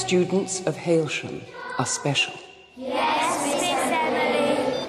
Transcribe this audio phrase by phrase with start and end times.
[0.00, 1.42] students of Hailsham
[1.78, 2.32] are special.
[2.76, 4.88] Yes, Miss Emily.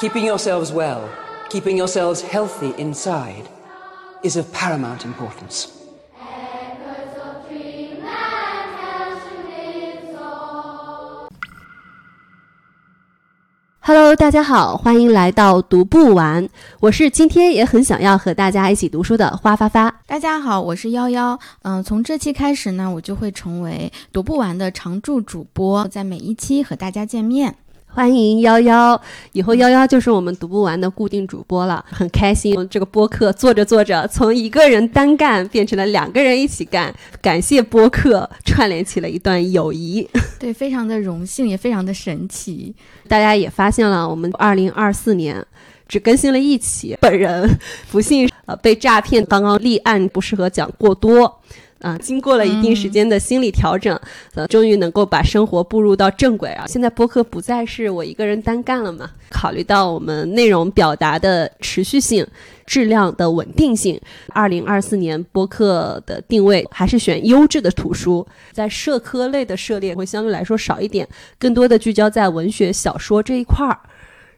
[0.00, 1.10] Keeping yourselves well,
[1.50, 3.48] keeping yourselves healthy inside,
[4.22, 5.81] is of paramount importance.
[13.94, 16.48] Hello，大家好，欢迎来到读不完。
[16.80, 19.94] 我是今天也很想要和大家一起读书的花发发。
[20.06, 21.38] 大家好，我是幺幺。
[21.60, 27.54] 嗯，从这期开始呢，我就会成为读不完的常驻主播，在每一期和大家见面。
[27.94, 28.98] 欢迎幺幺，
[29.32, 32.66] 以后幺幺就是我们读不完的固定主播了，很开心。
[32.70, 40.08] 这个播客做着做着，从一个人单干变成了两个人一起干，感谢播客串联起了一段友谊。
[40.40, 42.74] 对，非常的荣幸，也非常的神奇。
[43.08, 45.44] 大家也发现了，我们二零二四年
[45.86, 47.46] 只更新了一期，本人
[47.90, 51.40] 不幸呃被诈骗，刚刚立案，不适合讲过多。
[51.82, 54.00] 啊，经过了一定时间的心理调整，
[54.34, 56.64] 呃，终于能够把生活步入到正轨啊！
[56.66, 59.10] 现在播客不再是我一个人单干了嘛？
[59.28, 62.24] 考虑到我们内容表达的持续性、
[62.64, 71.08] 质量的稳定性，二零二四年播客的定位还是选优质的图书，在社科类的涉猎会相对来说少一点，
[71.38, 73.76] 更多的聚焦在文学小说这一块儿。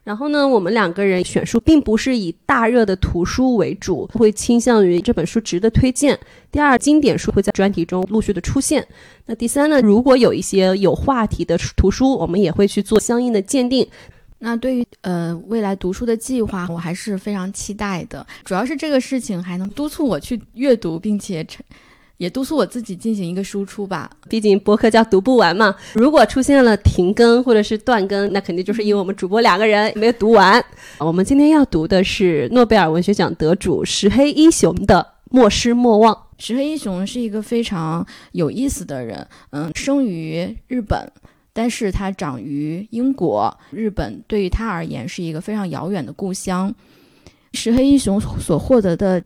[0.05, 6.19] 然后呢，我们两个人选书并不是以大热的图书为主，会倾向于这本书值得推荐。
[6.53, 8.87] 第二，经典书会在专题中陆续的出现。
[9.25, 13.89] 那第三呢，如果有一些有话题的图书，我们也会去做相应的鉴定。
[14.41, 18.27] 那对于呃未来读书的计划，我还是非常期待的。
[18.45, 21.65] 主要是这个事情还能督促我去阅读，并且成。
[22.17, 25.75] 也督促我自己进行一个输出吧，毕竟播客叫读不完嘛。
[25.95, 30.65] 如果出现了停更或者是断更，那肯定就是因为我们主播两个人没有读完。
[30.99, 36.15] 我们今天要读的是诺贝尔文学奖得主石黑一雄的《莫失莫忘》。
[36.39, 41.11] 石黑一雄是一个非常有意思的人，嗯，生于日本，
[41.53, 43.53] 但是他长于英国。
[43.71, 46.73] 日本对于他而言是一个非常遥远的故乡。
[47.53, 49.21] 石黑一雄所获得的。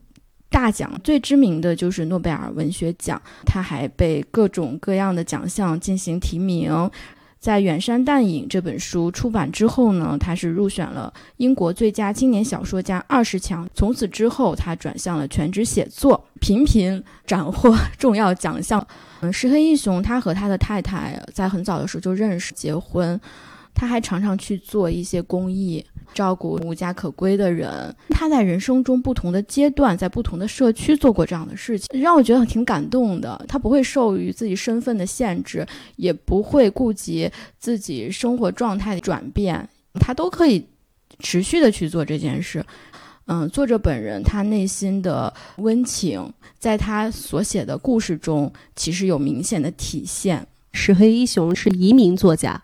[0.50, 6.90] 大奖最知名的就是诺贝尔文学奖，他还被各种各样的奖项进行提名。
[7.38, 13.68] 在《远山淡影》这本书出版之后呢，他是入选了英国最佳青年小说家二十强。
[13.74, 18.84] 从此之后，他转向了全职写作，频频斩获重要奖项。
[19.20, 23.20] 嗯，石黑一雄他和他的太太在很早的时候就认识，结婚。
[23.72, 25.84] 他还常常去做一些公益。
[26.14, 33.44] 照顾无家可归的人，他在人生中不同的阶段，在不同的社区做过这样的事情，让我觉得挺感动的。
[33.48, 35.66] 他不会受于自己身份的限制，
[35.96, 40.66] 也不会顾及自己生活状态的转变，他都可以
[41.20, 42.64] 持续的去做这件事。
[43.26, 50.46] 嗯，作者本人他内心的温情，在他所写的故事中，其实有明显的体现。
[50.72, 52.62] 石黑一雄是移民作家。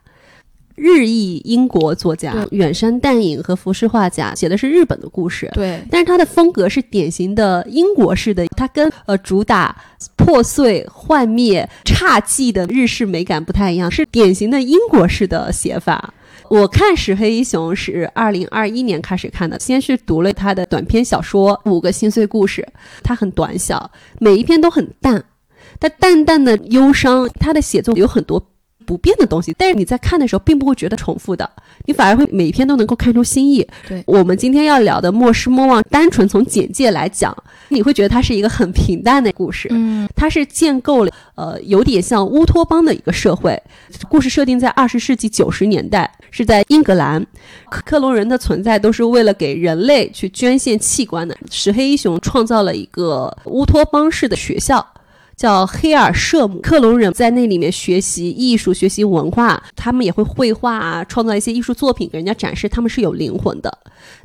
[0.74, 9.76] 日裔英国作家远山淡影和浮世画家写的是日本的故事，对，但是他的风格是典型的英国式的，他跟呃主打
[10.16, 16.12] 破碎、幻灭、侘寂的日式美感不太一样，是典型的英国式的写法。
[16.50, 22.60] 我看石黑一雄是二零二一年开始看的，先是读了他的短篇小说《五个心碎故事》，
[23.02, 25.24] 它很短小，每一篇都很淡，
[25.80, 28.44] 它淡淡的忧伤，他的写作有很多。
[28.86, 31.48] 不变的东西，但是你在看的时候并不会觉得重复的，
[31.86, 33.66] 你反而会每一篇都能够看出新意。
[33.88, 37.36] 对我们今天要聊的《莫失莫忘》，单纯从简介来讲，
[37.68, 39.68] 你会觉得它是一个很平淡的故事。
[39.70, 43.60] 嗯，它是建构了呃有点像乌托邦的一个社会。
[44.08, 47.24] 故事设定在二十世纪九十年代，是在英格兰，
[47.70, 51.36] 克隆人的存在都是为了给人类去捐献器官的。
[51.50, 54.86] 石黑一雄创造了一个乌托邦式的学校。
[55.36, 63.78] 叫黑尔舍姆，克隆人在那里面学习艺术、学习文化，他们也会绘画啊，创造一些艺术作品给人家展示，他们是有灵魂的。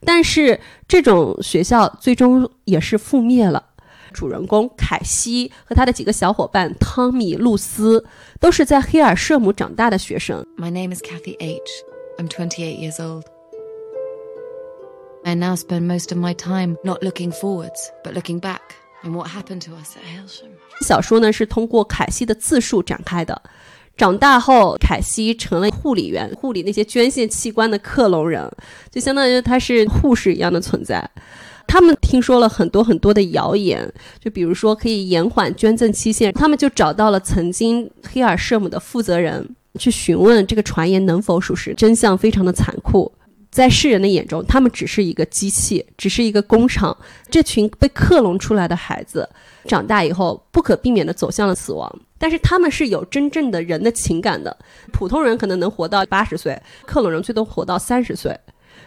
[0.05, 3.63] 但是这种学校最终也是覆灭了。
[4.11, 8.03] 主人公凯西和他的几个小伙伴汤米、露丝
[8.39, 10.43] 都是在黑尔舍姆长大的学生。
[10.57, 11.61] My name is Kathy H.
[12.17, 13.23] I'm 28 years old.
[15.23, 18.59] I now spend most of my time not looking forwards, but looking back.
[19.03, 20.43] And what happened to us ailsa
[20.85, 23.41] 小说呢是通过凯西的自述展开的。
[23.95, 28.49] 长大后，凯西成了护理员，护理那些捐献器官的克隆人，
[28.89, 31.09] 就相当于他是护士一样的存在。
[31.67, 41.73] 他们听说了很多很多的谣言，就比如说可以延缓捐赠期限，他们就找到了曾经黑尔舍姆的负责人去询问这个传言能否属实。
[41.73, 43.11] 真相非常的残酷。
[43.51, 46.95] 在世人的眼中，他们只是一个机器，只是一个工厂。
[47.29, 49.27] 这群被克隆出来的孩子，
[49.65, 51.99] 长大以后不可避免地走向了死亡。
[52.17, 54.55] 但是他们是有真正的人的情感的。
[54.91, 58.37] 普通人可能能活到八十岁，克隆人最多活到三十岁。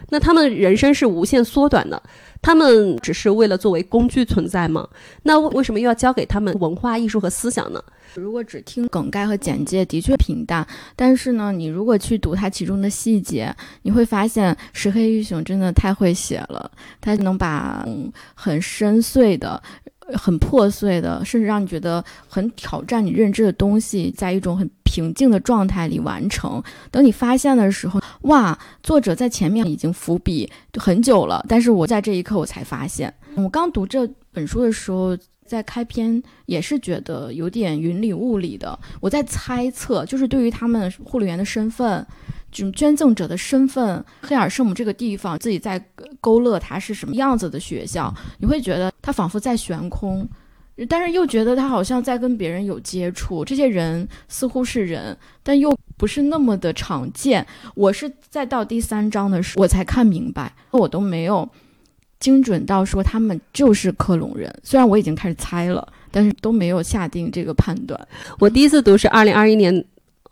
[0.09, 2.01] 那他们人生是无限缩短的。
[2.41, 4.85] 他们只是为了作为工具存在吗？
[5.23, 7.81] 那为什么又要教给他们文化艺术和思想呢？
[8.15, 10.67] 如果只听梗概和简介，的确平淡。
[10.93, 16.69] 但是呢，你如果去读它其中的细节，你会发现石黑一雄真的太会写了。
[16.99, 17.87] 他能把
[18.35, 19.63] 很深邃的、
[20.15, 26.61] 很破碎的，甚至让你觉得很挑战你认知的东西，在一种很平静的状态里完成。
[26.91, 30.49] 等你发现的时候，哇，作者在前面已经伏笔
[30.79, 33.13] 很久了，但是我在这一刻我才发现。
[33.35, 35.17] 我刚读这本书的时候。
[35.45, 42.03] 在开篇也是觉得有点云里雾里的，我在猜测，就是对于他们护理员的身份，
[42.53, 45.83] 这种捐赠者的身份，黑尔圣母这个地方，自己在
[46.21, 50.29] 勾勒它是什么样子的学校，你会觉得他仿佛在悬空，
[50.87, 57.45] 但是又觉得他好像在跟别人有接触，这些人似乎是人，但又不是那么的常见。
[57.73, 61.49] 我是在到第三章的时候我才看明白，我都没有。
[62.19, 67.99] 精准到说他们就是克隆人，虽然我已经开始猜了，但是都没有下定这个判断。
[68.39, 69.83] 我第一次读是二零二一年。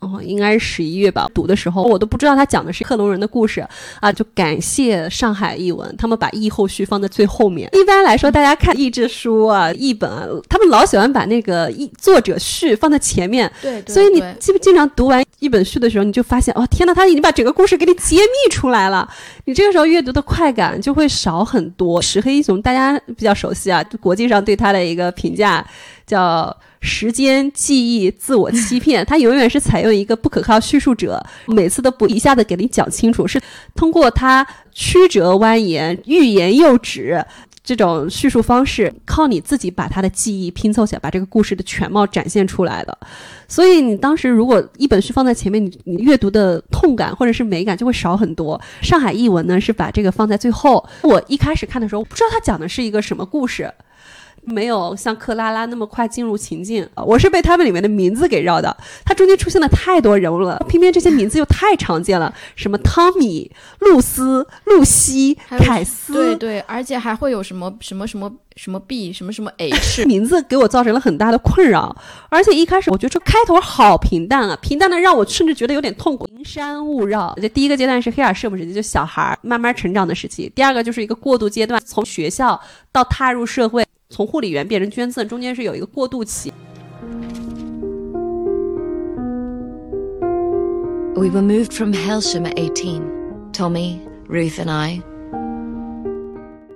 [0.02, 1.28] 哦，应该是十一月吧。
[1.32, 3.64] 读的时候，我都不知道他讲的是克隆人的故事
[4.00, 4.12] 啊。
[4.12, 7.70] 就感谢上海译文，他们把译后续放在最后面。
[7.72, 13.50] 一般来说，大家看译制书啊、译本啊，他们老喜欢把那个译作者序放在前面。
[13.62, 19.08] 对，所以你记不经常读完一本序的时候，你就发现，哦，天呐，他已经把整个故事给你揭秘出来了。
[19.44, 22.02] 你这个时候阅读的快感就会少很多。
[22.02, 25.64] 石黑一雄大家比较熟悉啊，国际上对他的一个评价
[26.06, 26.56] 叫。
[26.84, 33.40] 时间、记忆、自我欺骗， 他永远是采用一个不可靠叙述者，每次都不一下子给你讲清楚，是
[33.76, 37.24] 通过他曲折蜿蜒、欲言又止
[37.62, 42.98] 这种叙述方式，靠你自己把他的记忆拼凑起来，把这个故事的全貌展现出来的。
[43.46, 48.60] 所以你当时如果一本书放在前面，你你阅读的痛感或者是美感就会少很多。
[48.82, 50.84] 上海译文呢是把这个放在最后。
[51.02, 53.72] 我一开始看的时候，我不知道他讲的是一个什么故事。
[54.44, 58.76] 没有像克拉拉那么快进入情境，我是被他们里面的名字给绕的。
[59.04, 71.96] 它中间出现了太多人物了，偏偏这些名字又太常见了，什么汤米、露丝、露西、凯斯，对对，而且还会有什么什么什么什么 B，什么什么 H， 名字给我造成了很大的困扰。
[72.28, 76.28] 而且一开始我觉得这开头好平淡啊，平淡的让我甚至觉得有点痛苦。
[76.36, 82.60] 云山雾绕，这第一个阶段是黑尔舍姆时期，就小孩慢慢成长的时期；第二个就是一个过渡阶段，从学校
[82.90, 83.86] 到踏入社会。
[84.12, 86.52] 从护理员变成捐赠，中间是有一个过渡期。
[91.14, 93.00] We were moved from Helsham at eighteen.
[93.54, 95.00] Tommy, Ruth, and I.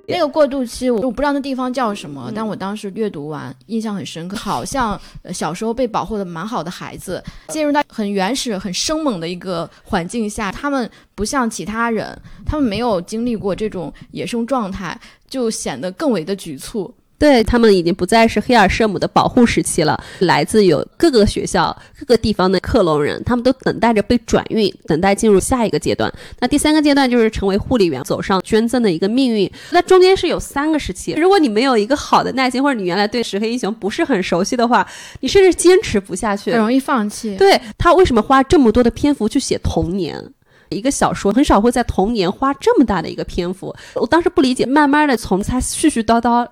[0.09, 4.99] 那个过渡期，我我不知道那地方叫什么，但我当时阅读完印象很深刻，好像
[5.35, 14.99] 小时候被保护的蛮好的孩子，进入到很原始、很生猛的一个环境下，他们不像其他人，他们没有经历过这种野生状态，
[15.29, 16.95] 就显得更为的局促。
[17.19, 20.03] 对他们已经不再是黑尔舍姆的保护时期了。
[20.21, 26.13] 来自有各个学校、各个地方的克隆人，他们都等待着被转运，等待进入下一个阶段。
[26.41, 29.51] 那第三个阶段就是成为护理员，走上捐赠的一个命运。
[29.71, 31.13] 那中间是有三个时期。
[31.13, 34.87] 如果你没有一个好的耐心，或者你原来对石黑英雄不是很熟悉的话，
[35.21, 37.37] 你甚至坚持不下去，很容易放弃。
[37.37, 40.23] 对他为什么花这么多的篇幅去写童年？
[40.69, 44.67] 一个小说很少会在童年花这么大的一个篇幅，我当时不理解。
[44.67, 46.47] 慢慢的从他絮絮叨叨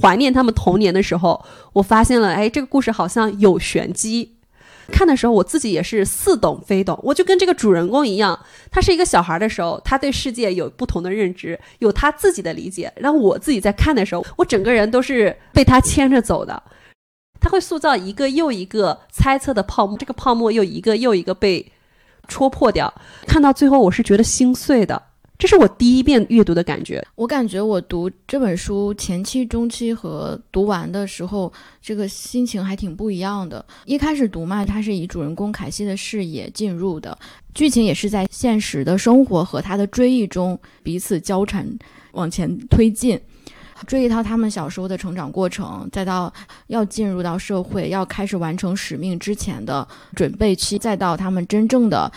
[0.00, 4.32] 怀念他们童年的时候，我发现了，哎，这个故事好像有玄机。
[4.92, 8.38] 看的时候我自己也是似懂非懂，我就跟这个主人公一样，
[8.70, 12.92] 他是一个小孩的时候，他对世界有不同的认知，有他自己的理解。
[12.94, 16.62] 然后我自己在看的时候，我整个人都是被他牵着走的。
[17.40, 21.72] 他会塑造一个又一个猜测的泡沫，这个泡沫又一个又一个被。
[22.28, 22.92] 戳破掉，
[23.26, 25.00] 看到最后我是觉得心碎的，
[25.38, 27.04] 这是我第一遍阅读的感觉。
[27.14, 31.52] 我感觉我读这本书前期、中期和读完的时候，
[31.82, 33.64] 这个心情还挺不一样的。
[33.84, 37.16] 一开始读嘛，它是以主人公凯西的视野进入的，
[37.54, 41.66] 剧情也是在现实的生活和他的追忆中彼此交缠
[42.12, 43.20] 往前推进。
[43.86, 46.32] 追忆到他们小时候的成长过程，再到
[46.68, 52.10] 要进入到社会、要开始完成使命之前的准备期，再到他们真正的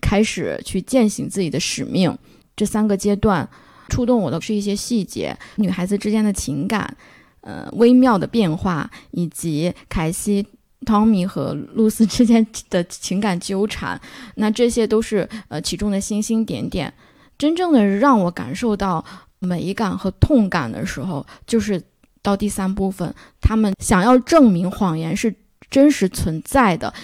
[0.00, 2.16] 开始去践行自己的使命，
[2.56, 3.48] 这三个阶段，
[3.88, 6.96] 触动我的是一些细节，女孩子之间的情感，
[7.42, 10.46] 呃，微妙的变化，以及凯西、
[10.86, 14.00] 汤米和露丝之间的情感纠缠，
[14.36, 16.92] 那这些都是呃其中的星星点点。
[17.38, 19.02] 真正的让我感受到
[19.40, 21.82] 美感和痛感的时候，就是
[22.22, 25.34] 到第三部分，他们想要证明谎言是
[25.68, 26.94] 真实存在的。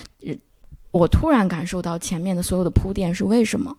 [0.93, 3.77] 我突然感受到前面的所有的铺垫是为什么？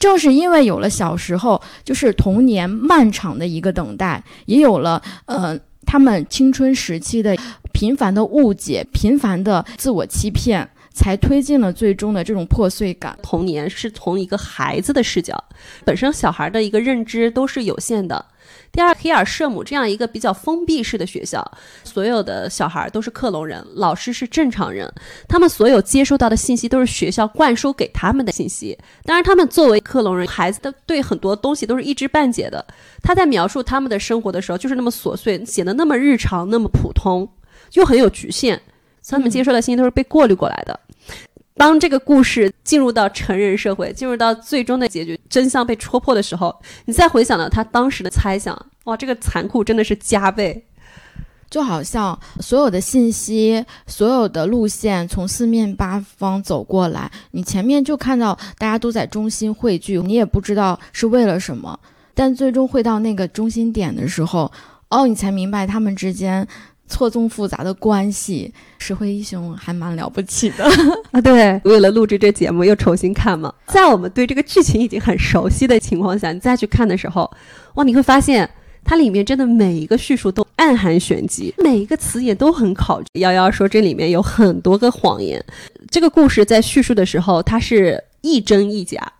[0.00, 7.36] 正是因为有了小时候就是童年漫长的一个等待，也有了呃他们青春时期的
[7.72, 13.18] 频繁的误解、频繁的自我欺骗，才推进了最终的这种破碎感。
[13.22, 15.36] 童年是从一个孩子的视角，
[15.84, 18.24] 本身小孩的一个认知都是有限的。
[18.70, 21.42] 第二，黑尔舍姆这样一个比较封闭式的学校，
[21.82, 24.92] 所有的小孩都是克隆人，老师是正常人，
[25.28, 28.76] 他们所有接收到的信息都是学校灌输给他们的信息。
[29.04, 32.64] 当然，他们作为克隆人，孩子的对很多东西都是一知半解的。
[33.02, 37.28] 他在描述他们的生活的时候，就是那么琐碎，显得那么日常，那么普通，
[37.72, 38.60] 又很有局限。
[39.08, 40.78] 他们接受的信息都是被过滤过来的。
[41.56, 46.54] 当这个故事进入到成人社会，进入到最终的结局，真相被戳破的时候，
[46.86, 50.66] 你再回想到他当时的猜想，哇，这个残酷真的是加倍。
[51.48, 61.78] 就好像所有的信息、所有的路线从四面八方走过来，你前面就看到大家都在中心汇聚，你也不知道是为了什么，
[62.12, 64.50] 但最终会到那个中心点的时候，
[64.88, 66.48] 哦，你才明白他们之间。
[66.94, 70.64] 错综复杂的关系，石灰一雄还蛮了不起的
[71.10, 71.20] 啊！
[71.20, 77.28] 对，为了录制这节目又重新看嘛，在我们对这个剧情已经很熟悉的情况下，你再去看的时候，
[77.74, 78.48] 哇，你会发现
[78.84, 83.06] 它里面真的每一个叙述都暗含玄机，每一个词也都很考究。
[83.14, 85.44] 幺幺说这里面有很多个谎言，
[85.90, 89.12] 这个故事在叙述的时候，它是一真一假。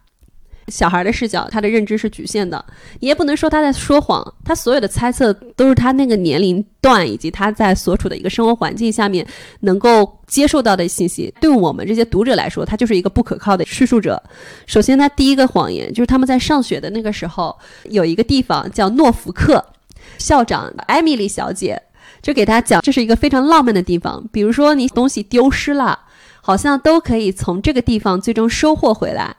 [0.68, 2.64] 小孩的视角，他的认知是局限的，
[3.00, 4.34] 你也不能说他在说谎。
[4.44, 9.26] 他所有的猜测都是他那个年龄段以及他在所处的一个生活环境下面
[9.60, 11.32] 能够接受到的信息。
[11.40, 14.22] 对我们这些读者来说，他就是一个不可靠的叙述者。
[14.66, 19.64] 首先，他第一个谎言就是他们在上学的那个时候，有一个地方叫诺福克，
[20.18, 21.82] 校长艾米丽小姐
[22.22, 24.26] 就给他讲，这是一个非常浪漫的地方。
[24.32, 26.00] 比如说你东西丢失了，
[26.40, 29.36] 好像都可以从这个地方最终收获回来。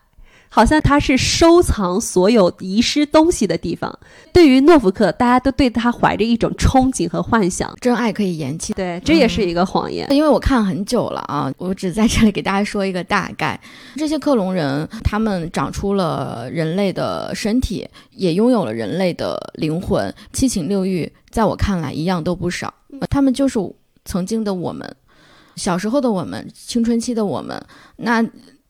[0.55, 3.99] 好像它是收藏所有遗失东西的地方。
[4.31, 7.75] 对于诺福克，大家都对他怀着一种憧憬和幻想。
[7.81, 10.07] 真爱可以延期，对，这也是一个谎言。
[10.13, 13.59] 因为我看很久了啊，我只在这里给大家说一个大概。
[13.97, 22.73] 这些克隆人，他们长出了人类的身体，也拥有了人类的灵魂，七情六欲，在我看来一样都不少。
[23.09, 23.59] 他们就是
[24.05, 24.95] 曾经的我们，
[25.57, 27.61] 小时候的我们，青春期的我们。
[27.97, 28.25] 那。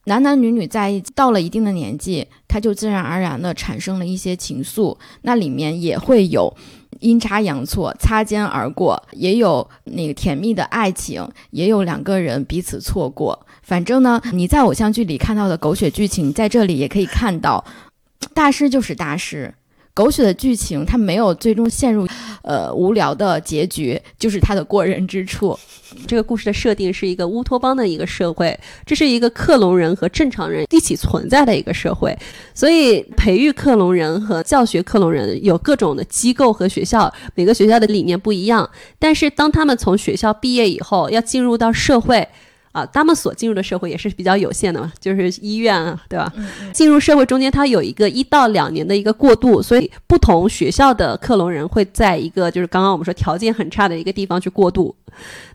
[0.06, 6.56] 男男女女在一到了一定的年纪，他就自然而然的产生了一些情愫，那里面也会有
[7.00, 13.46] 阴差阳错、擦肩而过，也有那个甜蜜的爱情，也有两个人彼此错过。
[13.64, 17.66] 反正呢，你在偶像剧里看到的狗血剧情，在这里也可以看到，
[18.34, 19.56] 大师就是大师。
[19.96, 22.06] 狗血的剧情，它没有最终陷入，
[22.46, 25.58] 呃，无聊的结局，就是他的过人之处。
[26.08, 32.16] 这个故事的设定是一个乌托邦的一个社会，这是一个克隆人和正常人一起存在的一个社会，
[32.54, 38.70] 所以培育克隆人和教学克隆人有各种的机构和学校，每个学校的理念不一样。
[39.00, 42.28] 但是当他们从学校毕业以后，要进入到社会。
[42.76, 46.30] 啊，他们所进入的社会也是比较有限的嘛，就是医院啊，对吧？
[46.74, 54.94] 进入社会中间，它有一个一到两年的一个过渡，所以不同学校的克隆人会在一个就是刚刚我们说条件很差的一个地方去过渡。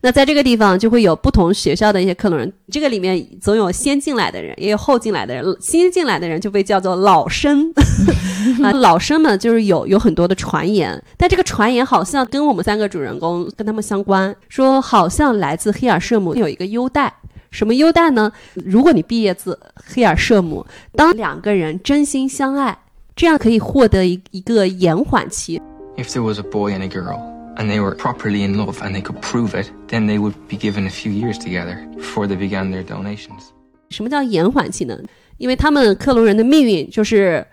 [0.01, 5.45] 那在这个地方就会有不同学校的一些克隆人，这个里面总有先进来的人，也有后进来的人。
[5.61, 7.71] 新进来的人就被叫做老生
[8.65, 17.10] 啊，老生们就是有有很多的传言，但这个传言好像跟我们三个主人公跟他们相关，说好像来自黑尔舍姆有一个优待。
[17.51, 18.33] 什么优待呢？
[18.55, 22.79] 如果你毕业自黑尔舍姆，当两个人真心相爱，
[23.17, 25.61] 这样可以获得一一个延缓期。
[25.97, 27.19] If there was a boy and a girl,
[27.57, 30.57] and they were properly in love, and they could prove it, then they would be
[30.57, 33.51] given a few years together before they began their donations.
[33.91, 34.97] 什么叫延缓期呢？
[35.39, 37.47] 因为他们克隆人的命运就是。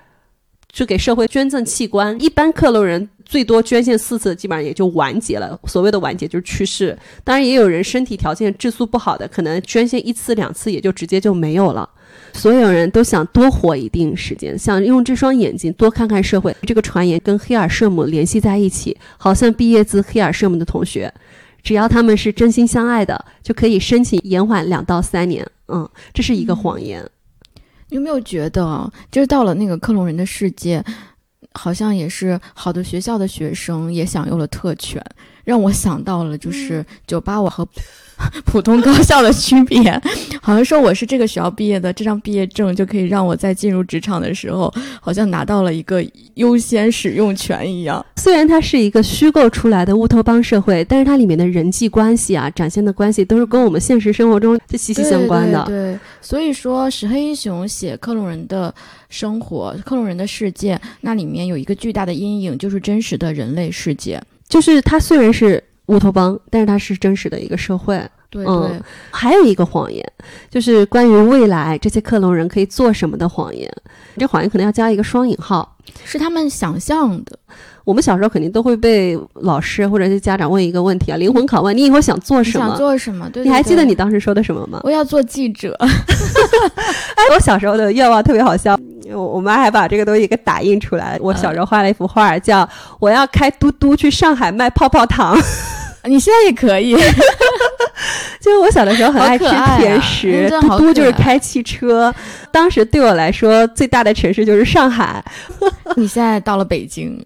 [0.73, 5.59] 去给社会捐赠器官，一般克隆人最多捐献四次，基本上也就完结了。
[5.65, 6.97] 所谓的完结就是去世。
[7.23, 11.89] 当然，也有人身体条件质素不好的，可能捐献一次两次也就直接就没有了。
[12.33, 16.55] 所有人都想多活一定时间，想用这双眼睛多看看社会。
[16.63, 21.11] 这个传言跟黑尔舍姆联系在一起，好像毕业自黑尔舍姆的同学，
[21.63, 25.45] 只要他们是真心相爱的，就可以申请延缓两到三年。
[25.67, 27.03] 嗯，这是一个谎言。
[27.89, 30.83] 有没有觉得，就是到了那个克隆人的世界，
[31.53, 35.03] 好像也是好的学校的学生也享有了特权，
[35.47, 37.65] 让我想到了就是九八五和
[38.45, 39.79] 普通高校的区别。
[40.41, 48.05] 好像说我是这个学校毕业的，这张毕业证就可以让我在进入职场的时候，好像拿到了一个优先使用权一样。
[48.17, 55.63] 虽然它是一个虚构出来的乌托邦社会，但是它里面的人际关系啊，展现的关系都是跟我们现实生活中是息息相关的。
[55.65, 58.73] 对对，所以说石黑一雄写克隆人的
[59.07, 64.21] 生活、克隆人的世界，那里面有一个巨大的阴影，就是真实的人类世界。
[64.47, 68.01] 就是它虽然是乌托邦，但是它是真实的一个社会。
[68.29, 70.05] 对嗯对，还有一个谎言，
[70.49, 73.71] 就是关于未来这些克隆人可以做什么的谎言。
[74.17, 75.77] 这谎言可能要加一个双引号。
[76.03, 77.39] 是他们想象的。
[77.87, 82.75] 我们小时候肯定都会被老师或者是家长问一个问题啊，灵魂拷问：你以后想做什么？
[82.75, 83.29] 做什么？
[83.29, 84.81] 对，你还记得你当时说的什么吗？
[84.83, 85.73] 我要做记者。
[85.79, 88.77] 哎，我小时候的愿望特别好笑，
[89.13, 91.17] 我我妈还把这个东西给打印出来。
[91.21, 92.67] 我小时候画了一幅画，叫
[92.99, 95.39] “我要开嘟嘟去上海卖泡泡糖”。
[96.03, 96.93] 你现在也可以，
[98.39, 99.45] 就是我小的时候很爱吃
[99.77, 102.13] 甜食，嘟嘟就是开汽车。
[102.51, 105.23] 当时对我来说，最大的城市就是上海。
[105.95, 107.23] 你现在到了北京，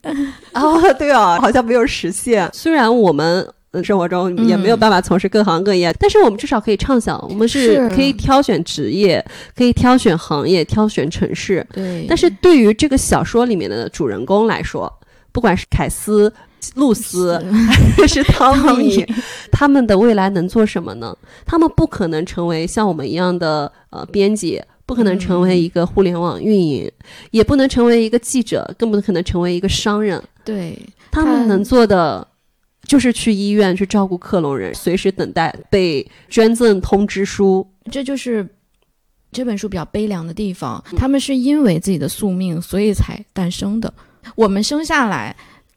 [0.54, 2.50] 哦，对哦，好像没有实现。
[2.54, 3.48] 虽然我们。
[3.74, 11.66] 呃生活中也没有办法从事各行各业，但是我们至少可以畅想，我们是是可以挑选职业，可以挑选行业，挑选城市。
[11.72, 14.92] 对，但是对于这个小说里面的主人公来说，
[15.32, 16.34] 不管是凯斯、
[16.76, 17.38] 露丝
[17.98, 19.06] 还 是汤米，
[19.52, 21.16] 他们的未来能做什么呢？
[21.46, 26.92] 他们不可能成为像我们一样的呃编辑，不可能成为一个互联网运营，
[27.32, 30.22] 也不能成为一个记者，更不可能成为一个商人。
[30.44, 30.78] 对
[31.12, 32.28] 他们能做的。
[32.88, 37.66] 就是去医院去照顾克隆人，随时等待被捐赠通知书。
[37.90, 38.46] 这就是
[39.32, 40.84] 这本书比较悲凉的地方。
[40.98, 43.94] 他们是因为自己的宿命，所以才诞生的。
[44.36, 45.34] 我们生下来，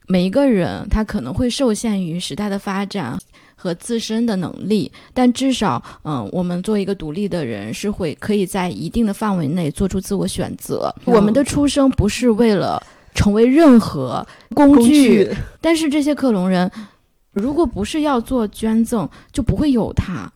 [0.07, 3.19] 每一个人他可能会受限于时代的发展
[3.57, 10.95] 和自身的能力，但至少，嗯，我们做一个独立的人，是会可以在一定的范围内做出自我选择。
[11.05, 12.83] 我们的出生不是为了
[13.15, 15.31] 成为任何工具，
[15.61, 16.71] 但是这些克隆人。
[17.33, 20.31] 如果不是要做捐赠，就不会有他。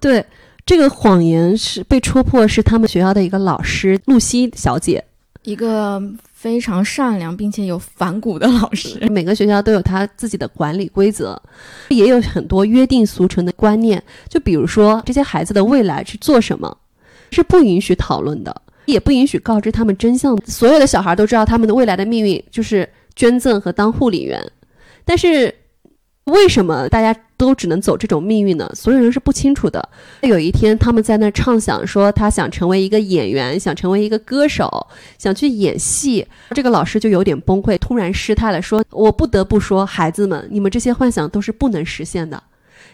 [0.00, 0.24] 对，
[0.64, 5.04] 这个谎言是被戳破，是他们学校的一个老师露西小姐，
[5.42, 6.02] 一个
[6.32, 8.98] 非常善良并且有反骨的老师。
[9.10, 11.40] 每个学校都有他自己的管理规则，
[11.88, 14.02] 也有很多约定俗成的观念。
[14.28, 16.76] 就比如说，这些孩子的未来是做什么，
[17.30, 20.36] 是不允许讨论的，也不允许告知他们真相。
[20.46, 24.40] 所有的小孩都知道他们的未来的命运就是捐赠和当护理员，
[25.04, 25.54] 但是。
[26.26, 28.70] 为什么大家都只能走这种命运呢？
[28.72, 29.88] 所有人是不清楚的。
[30.20, 34.86] 有一天，他们在那畅想说，他想成为一个演员，想成为一个歌手，
[35.18, 36.24] 想去演戏。
[36.54, 42.40] 这个老师就有点崩溃，突然失态了，说：“我不得不说，孩子们，你们这些幻想都是不能实现的。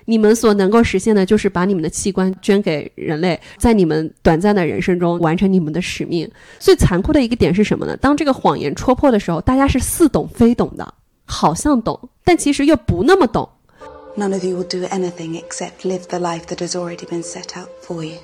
[0.06, 6.26] 你们所能够实现的，就是把你们的器官捐给人类，在你们短暂的人生中完成你们的使命。
[6.58, 7.94] 最残酷的一个点是什么呢？
[7.98, 10.94] 当这个谎言戳破的时候，大家是似懂非懂的。”
[11.30, 13.46] 好像懂，但其实又不那么懂。
[14.18, 17.68] None of you will do anything except live the life that has already been set out
[17.82, 18.16] for you.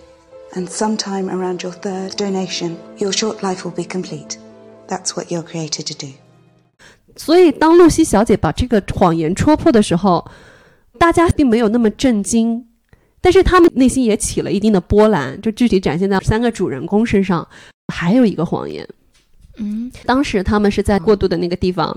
[0.53, 4.37] And sometime around your third donation, your short life will be complete.
[4.89, 6.15] That's what you're created to do.
[7.15, 10.29] 所以，当露西小姐把这个谎言戳破的时候，
[10.99, 12.67] 大家并没有那么震惊，
[13.21, 15.41] 但是他们内心也起了一定的波澜。
[15.41, 17.47] 就具体展现在三个主人公身上。
[17.93, 18.85] 还有一个谎言，
[19.59, 21.97] 嗯，当时他们是在过渡的那个地方。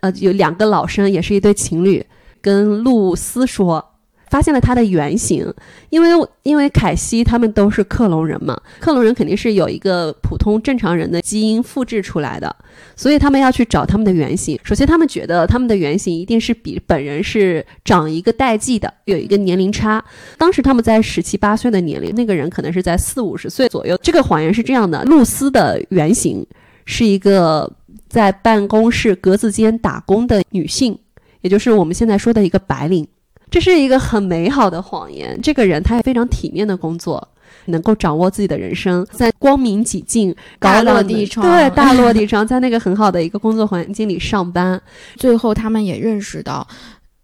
[0.00, 2.04] 呃，有两个老生，也是一对情侣，
[2.44, 3.82] 跟露丝说，
[4.28, 5.50] 发现了他的原型，
[5.88, 12.54] 因为因为凯西他们都是克隆人嘛，克隆人肯定是有一个普通正常人的基因复制出来的，
[12.94, 14.58] 所以他们要去找他们的原型。
[14.62, 20.04] 首先，他们觉得他们的原型一定是比本人是长一个代际的，有一个年龄差。
[20.36, 23.98] 当时他们在十七八岁的年龄，那个人可能是在四五十岁左右。
[24.02, 26.46] 这个谎言是这样的：露丝的原型
[26.84, 27.72] 是一个。
[28.06, 30.96] 在办公室格子间打工的女性，
[31.44, 33.06] 也就是我们现在说的一个白领，
[33.50, 35.38] 这是一个很美好的谎言。
[35.42, 37.28] 这个人他也非常体面的工作，
[37.66, 44.80] 能够掌握自己的人生，在光明几净、大落地窗，对大落地窗，在那个很好的一个工作环境里上班。
[45.16, 46.66] 最后，他们也认识到，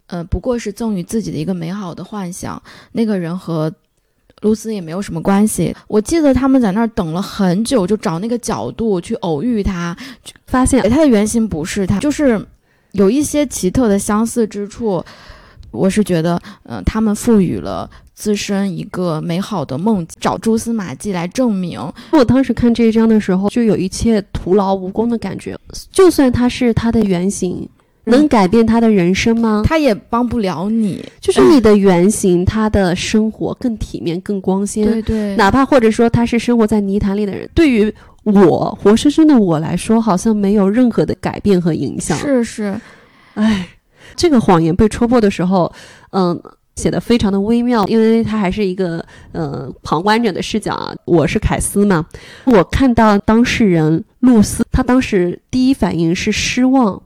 [0.08, 2.62] 呃，不过是赠予自己的一个美好的幻想。
[2.92, 3.72] 那个人和
[4.42, 5.74] 露丝也没有什么关系。
[5.88, 9.96] 我记得他们在那儿等了很久，就找那个角度去偶遇他，
[10.46, 12.38] 发现他的原型不是他，就是
[12.92, 15.04] 有一些奇特的相似之处。
[15.72, 21.80] 我是觉得，嗯、呃，他们赋予了自身一个美好的梦，找蛛丝马迹来证明。
[22.10, 25.56] 我当时看这一章的时候，就有一切徒劳无功的感觉。
[25.92, 27.68] 就算他是他的原型，
[28.02, 29.62] 能改变他的人生吗？
[29.64, 31.04] 他也帮不了你。
[31.20, 34.84] 就是你的原型，他的生活更体面、更光鲜。
[34.84, 42.16] 对对，哪怕或者说他是生活在泥潭里的人，对于我活生生的我来说，好像没有任何的改变和影响。
[42.18, 42.80] 是是，
[43.34, 43.68] 哎，
[44.16, 45.72] 这个谎言被戳破的时候，
[46.12, 46.40] 嗯。
[46.76, 50.94] 写的非常的微妙，因为他还是一个呃旁观者的视角啊。
[51.04, 52.06] 我是凯斯嘛，
[52.44, 57.02] 我看到当事人露丝，她当时第一反应是失望，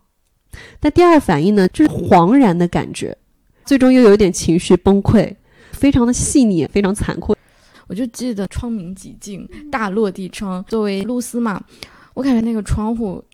[0.79, 3.17] 但第二反应呢就是惶然的感觉，
[3.65, 5.35] 最终又有一点情绪崩溃，
[5.73, 7.35] 非常的细腻，非常残酷。
[7.87, 11.63] 我就记得窗明几净，大落地窗，作为露丝嘛，
[12.15, 13.25] 我感觉那个窗户。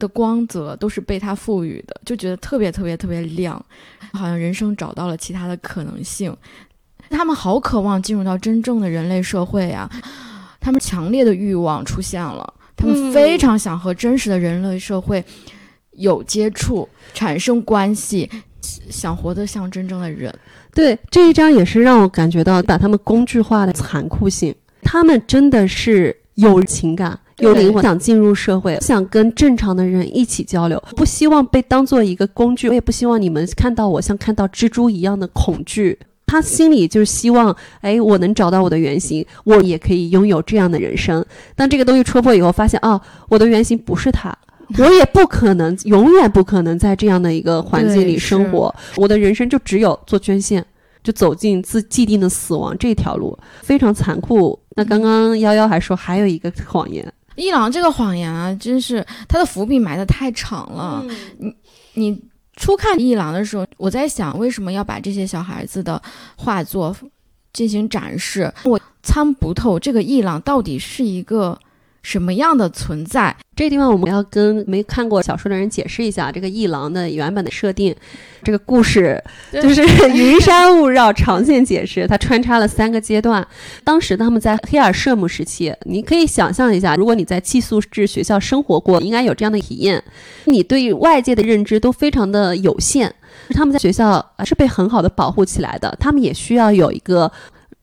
[0.00, 3.62] 的光泽都是被他赋予的，就觉得特别特别特别亮，
[4.14, 6.34] 好像人生找到了其他的可能性。
[7.10, 9.90] 他们好渴望进入到真正的人类社会啊！
[10.58, 15.22] 他们强烈的欲望出现了，他们非常想和真实的人类社会
[15.90, 18.26] 有接触、产生关系，
[18.88, 20.34] 想活得像真正的人。
[20.74, 24.54] 对这一章也是让我感觉到把他们工具化的残酷性。
[24.82, 27.18] 他们真的是有情感。
[27.38, 35.98] 有灵魂，想进入社会，想跟正常的人一起交流，不希望被当做一个工具，我也不希望你们看到我像看到蜘蛛一样的恐惧。
[36.26, 41.24] 他心里就是希望，哎，我能找到我的原型，我也可以拥有这样的人生。
[41.56, 44.36] 当这个东西戳破以后，发现哦，我的原型不是他，
[44.78, 48.74] 我也不可能，永远不可能在这样的一个环境里生活。
[48.96, 50.64] 我的人生就只有做捐献，
[51.02, 54.58] 就走进自既定的死亡这条路，非常残酷。
[54.76, 57.12] 那刚刚幺幺还说还有一个谎言。
[57.36, 61.04] 一郎这个谎言啊，真是他的伏笔埋得太长了。
[61.38, 61.54] 你
[61.94, 62.22] 你
[62.56, 66.00] 初看一郎的时候，我在想为什么要把这些小孩子的
[66.36, 66.94] 画作
[67.52, 68.52] 进行展示？
[68.64, 71.58] 我参不透这个一郎到底是一个。
[72.02, 73.34] 什么样的存在？
[73.54, 77.94] 这个地方我们要跟没看过小说的人解释一下这个一郎的原本的设定。
[78.42, 79.82] 这个故事就是
[80.16, 83.46] 云山雾绕，长线解释，它穿插了三个阶段。
[83.84, 90.02] 当时他们在黑尔舍姆时期，你可以想象一下，如果你在寄宿制学校生活过，应该有这样的体验。
[90.46, 93.10] 你对外界的认知都非常的有限，
[93.50, 97.30] 他们在学校是被很好的保护起来的，他们也需要有一个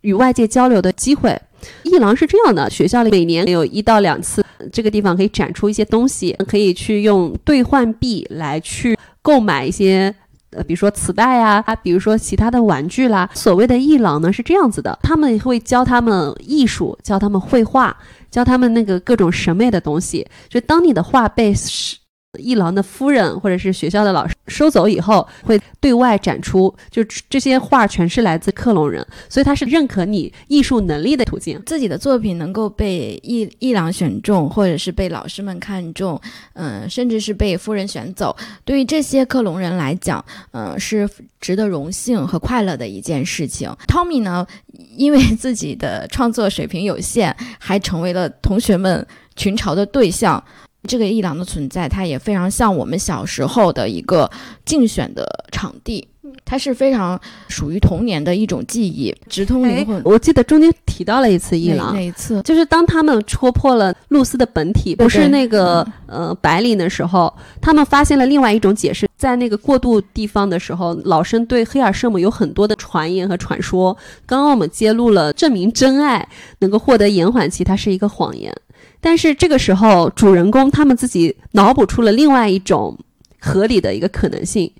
[0.02, 1.40] 与外界交流的机会。
[1.84, 10.14] 一郎是这样的，学校里每年有一到两次，这个地方可以展出一些东西，可以去用兑换币来去购买一些，
[10.52, 13.30] 呃，比如说磁带呀，啊，比如说其他的玩具啦。
[13.34, 17.96] 所谓的一郎呢是这样子的，他们会教他们艺术，教他们绘画，
[18.30, 20.28] 教他们那个各种审美的东西。
[20.50, 21.54] 就当你的画被
[22.38, 31.62] 一郎的夫人或者是学校的老师收走以后，会对外展出，就这些画全是来自克隆人，所以他是认可你艺术能力的途径。
[31.66, 36.20] 自己的作品能够被一一郎选中，或者是被老师们看中，
[36.54, 43.70] 嗯，甚至是被夫人选走，对于这些克隆人来讲，嗯，是值得荣幸和快乐的一件事情。
[43.88, 44.46] Tommy 呢，
[44.96, 50.44] 因为自己的创作水平有限，还成为了同学们群嘲的对象。
[50.88, 54.30] 这个一郎的存在，它也非常像我们小时候的一个
[54.66, 56.08] 竞选的场地，
[56.46, 57.20] 它是非常
[57.50, 60.02] 属于童年的一种记忆，直通灵魂。
[60.06, 62.42] 我记得中间提到了一次一郎，哪一次？
[62.44, 73.96] 就是当他们戳破了露丝的本体不是那个呃白领的时候，他们发现了另外一种解释，在那个过渡地方的时候，老生对黑尔圣母有很多的传言和传说。
[74.26, 76.28] 刚刚我们揭露了证明真爱
[76.60, 78.54] 能够获得延缓期，它是一个谎言。
[79.00, 82.98] 但是这个时候，主人公他们自己脑补出了另外一种
[83.40, 84.72] 合理的一个可能性，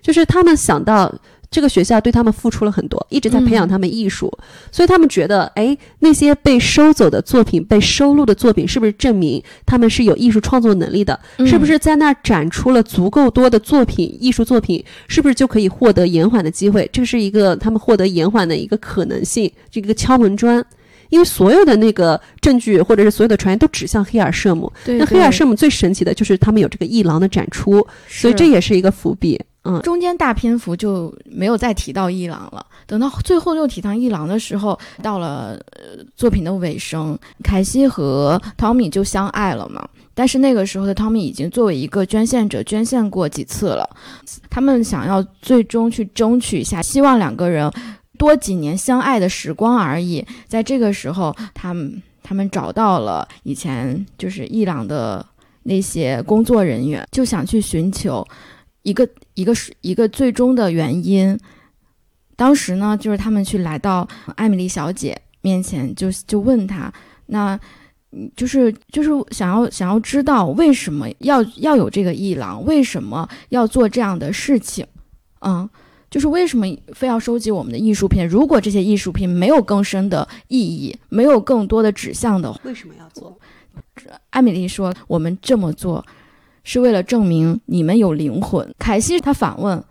[0.00, 1.14] 就是他们想到
[1.48, 4.32] 这个学校对他们付出了很多，一直在培养他们艺术，
[4.72, 11.18] 所以他们觉得，哎，那些被收走的作品、被收录的作品，是不是证明他们是有艺术创作能力的？
[11.46, 16.88] 是不是在那儿展出了足够多的作品、艺术作品，是不是就可以获得延缓的机会？
[16.92, 20.64] 这是一个他们获得延缓的一个可能性，这个敲门砖。
[21.08, 29.40] 因为所有的那个证据或者是所有的传言都指向黑尔圣母，那黑尔圣母最神奇的就是他们有这个一郎的展出，所以这也是一个伏笔。
[29.68, 32.64] 嗯，中间大篇幅就没有再提到一郎了。
[32.86, 35.58] 等到最后又提到一郎的时候，到了
[36.16, 39.84] 作品的尾声，凯西和汤米就相爱了嘛。
[40.14, 43.90] 但是那个时候的汤米已经作为一个捐献者捐献过几次了，
[44.48, 47.68] 他们想要最终去争取一下，希望两个人。
[48.16, 55.24] 多几年相爱的时光而已，在这个时候，他们他们找到了以前就是伊朗的
[55.62, 58.26] 那些工作人员，就想去寻求
[58.82, 61.38] 一个一个是一个最终的原因。
[62.34, 66.92] 当时呢，就是他们去来到艾米丽小姐面前，就就问她
[67.26, 67.58] ：“那
[68.36, 74.86] 就是就是想要想要知道为什么要要有这个伊朗，为什么要做这样的事情，
[75.40, 75.68] 嗯，
[76.10, 78.26] 就是为什么非要收集我们的艺术品？
[78.26, 83.36] 如果这些艺术品没有更深的意义，没有更多的指向的话，为什么要做？
[84.30, 86.04] 艾米丽说：“我们这么做
[86.64, 89.82] 是为了证明你们有灵魂。”凯西他反问：“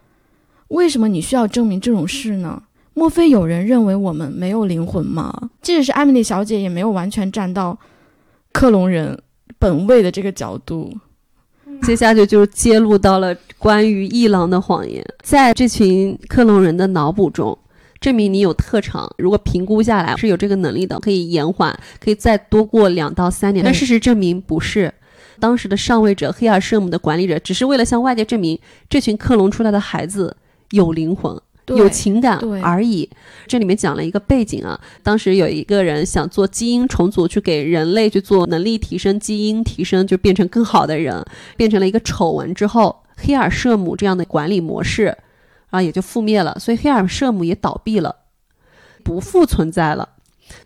[0.70, 2.64] 为什么你需要证明这种事呢？
[2.94, 7.78] 莫非有人认为我们没有灵魂吗？”即使是艾米丽小姐，也没有完全站到
[8.54, 9.22] 克隆人
[9.60, 10.94] 本位的这个角度。
[11.84, 17.58] 接下去就揭露到了关于伊朗的谎言，在这群克隆人的脑补中。
[18.02, 23.66] 证明你有特长，如果评估下来是有这个能力的，可以延缓，可以再多过两到三年。
[23.66, 24.94] 但事实证明不是，
[25.40, 28.60] 当时的上位者黑尔圣母的管理者只是为了向外界证明
[28.90, 30.38] 这群克隆出来的孩子
[30.70, 31.36] 有灵魂、
[31.68, 33.10] 有情感而已。
[33.48, 41.26] 这里面讲了一个背景啊，当时有一个人想做基因重组，去给人类去做能力提升、基因提升，就变成更好的人，
[41.58, 45.18] 变成了一个丑闻之后，黑尔舍姆这样的管理模式。
[45.72, 48.16] 啊，也就覆灭了，所以黑尔舍姆也倒闭了，
[49.04, 50.08] 不复存在了。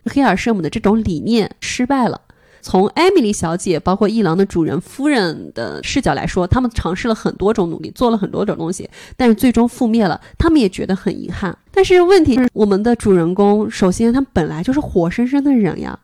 [0.04, 2.20] 黑尔舍姆的这种理念失败了。
[2.60, 10.20] 从艾米丽小姐，包括一郎的主人夫人的视角来说，他们尝试了很多种努力，做了很多种东西，但是最终覆灭了。
[10.38, 11.56] 他们也觉得很遗憾。
[11.70, 15.98] 但是问题是，我们的主人公首先他们本来就是活生生的人呀。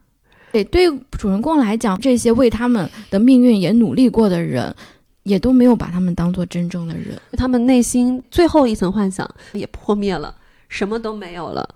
[0.53, 4.75] 对，对主人公来讲，这些为他们的命运也努力过的人。
[5.27, 10.33] 也都没有把他们当做真正的人，他们内心最后一层幻想也破灭了，
[10.69, 11.69] 什么都没有了。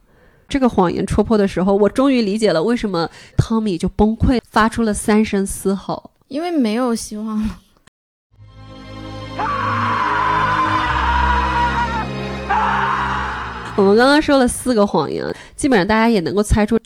[0.50, 7.58] 这个谎言戳破的时候，我终于理解了为什么汤米就崩溃，发出了三声嘶吼，因为没有希望了。
[13.76, 16.76] 我们刚刚说了四个谎言，基本上大家也能够猜出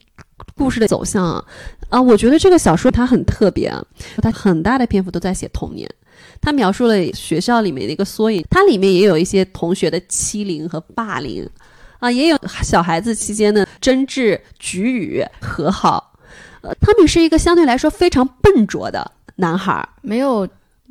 [0.55, 1.43] 故事的走向啊
[1.89, 2.01] 啊！
[2.01, 3.83] 我觉得这个小说它很特别啊，
[4.19, 5.89] 它很大的篇幅都在写童年。
[6.43, 11.49] 它描述了学校里面的一个缩影，它里面也有一些同学的欺凌和霸凌，
[12.05, 16.13] 啊，也有小孩子期间的争执、举语、和好。
[16.61, 20.47] 呃，汤米是一个相对来说非常笨拙的男孩，没有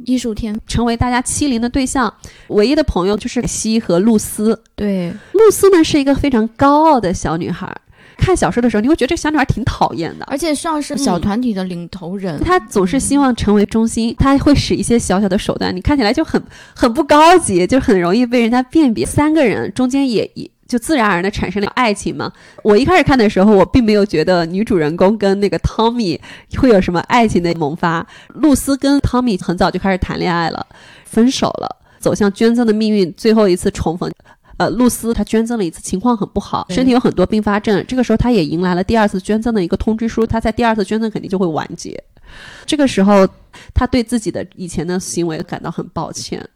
[0.06, 2.12] 艺术天，成为大家欺凌的对象。
[2.48, 4.60] 唯一的朋友就是西和露丝。
[4.76, 7.72] 对，露丝呢是一个非常高傲的小女孩。
[8.18, 16.42] 看小说的时候，你会觉得这个小女孩挺讨厌的，而且像是小团体的领头人，她总是希望成为中心，她会使一些小小的手段，你看起来就很
[16.76, 19.06] 很不高级，就很容易被人家辨别。
[19.06, 22.32] 三个人中间也也就自然而然的产生了爱情嘛。
[22.64, 26.20] 我一开始看的时候，我并没有觉得女主人公跟那个汤米
[26.58, 28.04] 会有什么爱情的萌发。
[28.30, 30.66] 露丝跟汤米很早就开始谈恋爱了，
[31.06, 34.12] 分手了，走向捐赠的命运，最后一次重逢。
[34.58, 37.86] 呃，露丝她捐赠了一次，情况很不好，身体有很多并发症。
[37.88, 42.04] 这个时候，她也迎来了第二次捐赠的一个通知书，她在第二次捐赠肯定就会完结。
[42.66, 43.28] 这个时候，
[43.74, 46.48] 她对自己的以前的行为感到很抱歉，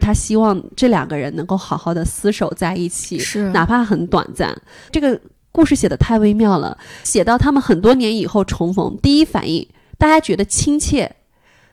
[0.00, 4.56] 他希望这两个人能够好好的厮守在一起，是哪怕很短暂。
[4.90, 5.20] 这个
[5.52, 11.16] 故事写的太微妙了，写到他们很多年以后重逢，第一反应大家觉得亲切。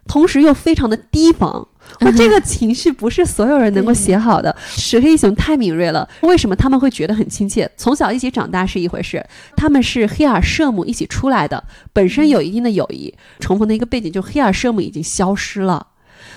[0.06, 1.65] 同时又非常的提防，
[2.01, 4.56] 哇，这个情绪不是所有人能够写好的。
[4.67, 7.69] 石黑一雄太敏锐了，为什么他们会觉得很亲切？
[7.77, 9.23] 从小一起长大是一回事，
[9.56, 13.13] 他们是黑尔舍姆一起出来的，本身有一定的友谊。
[13.39, 15.88] 重逢的一个背景就是黑尔舍姆已经消失了，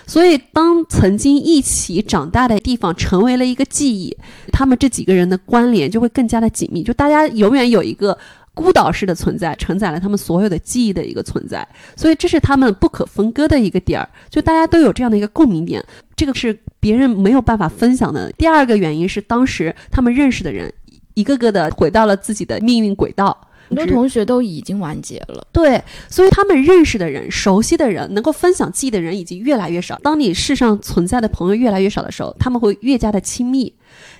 [0.06, 4.16] 所以当曾经一起长大的地方成为了一个记忆，
[4.52, 8.16] 他们这几个人的关联就会更加的紧密，就大家永远有一个。
[8.56, 15.84] 孤岛式的存在，承载了他们所有的记忆的一个存在，所以这是他们不可分割的一个点儿，就大家都有这样的一个共鸣点，
[16.16, 18.32] 这个是别人没有办法分享的。
[18.32, 20.72] 第二个原因是，当时他们认识的人，
[21.12, 23.36] 一个个的回到了自己的命运轨道。
[23.68, 29.98] 很多同学都已经完结了，对，所以他们认识的人、熟悉的人、能够分享记忆的人已经越来越少。
[30.02, 33.72] 当你世上存在的朋友越来越少的时候，他们会越加的亲密。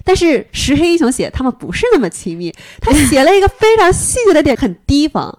[0.05, 5.37] 但是石黑英雄写他们不是那么亲密，他写了一个非常细节的点，很提防。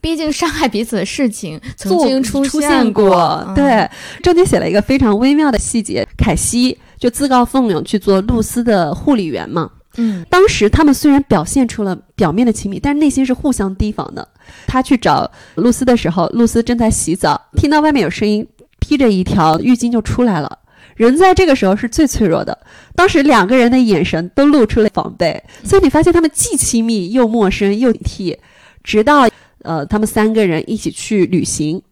[0.00, 3.88] 毕竟伤害彼此的事情曾经出现过，对，
[4.22, 6.06] 中间写了一个非常微妙的细节。
[6.16, 9.70] 凯西就自告奋勇去做露丝的护理员嘛。
[9.98, 14.26] 嗯，当时他们虽然表现出了表面的亲密，但是内心是互相提防的。
[14.66, 18.46] 他去找露丝的时候，露丝正在洗澡，听到外面有声音，
[18.78, 20.58] 披着一条浴巾就出来了。
[20.94, 22.58] 人在这个时候是最脆弱的，
[22.94, 28.36] 当时两个人的眼神都露出了防备，所以你发现他们既亲密又陌生又警惕。
[28.82, 29.28] 直到
[29.62, 31.82] 呃，他们三个人一起去旅行，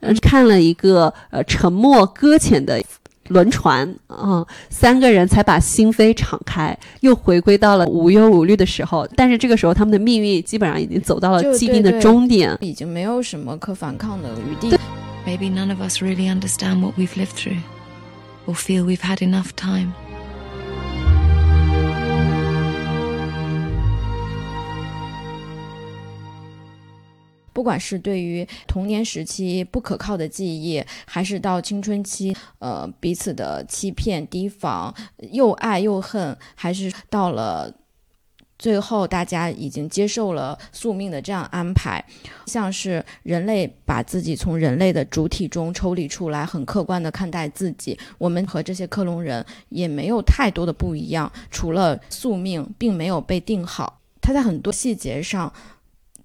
[0.00, 2.82] 嗯，看了一个呃沉默搁浅的
[3.28, 9.08] 轮船啊、三个人才把心扉敞开，又回归到了无忧无虑的时候。
[9.16, 12.56] 但是这个时候，他们的命运基本上已经走到了就既定的对对终点。
[12.60, 14.76] 已经没有什么可反抗的余地。
[15.26, 17.60] Maybe none of us really understand what we've lived through
[18.46, 19.92] or feel we've had enough time.
[27.58, 34.94] 不管是对于童年时期不可靠的记忆，还是到青春期，呃，彼此的欺骗、提防，
[35.32, 37.74] 又爱又恨，还是到了
[38.60, 42.04] 最后，大家已经接受了宿命的这样安排，
[42.46, 47.98] 像是人类把自己从人类的主体中抽离出来，很客观的看待自己。
[48.18, 55.52] 我们和这些克隆人也没有太多的不一样，除了宿命并没有被定好，它在很多细节上。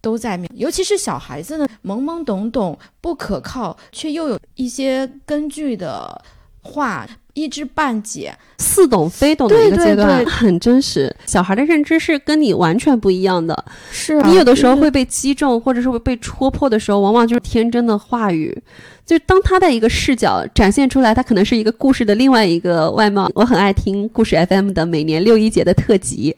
[0.03, 6.21] 都在面，尤其是小孩子呢，懵懵懂懂、不可靠，却又有一些根据的
[6.61, 8.37] 话，一知半解。
[8.57, 11.15] 似懂非懂的一个阶段，对很真实。
[11.25, 18.61] 小孩的认知是跟你完全不一样的，是你有的时候会被击中，或者是会被戳破的时候，往往就是天真的话语。
[19.05, 23.29] 就当他的一个视角展现出来，他可能是一个故事的另外一个外貌。
[23.35, 26.35] 我很爱听故事 FM 的每年六一节的特辑。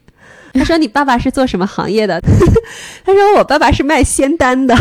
[0.54, 2.20] 他说：“你爸爸是做什么行业的？”
[3.06, 4.76] 他说：“我爸爸是卖仙丹的。”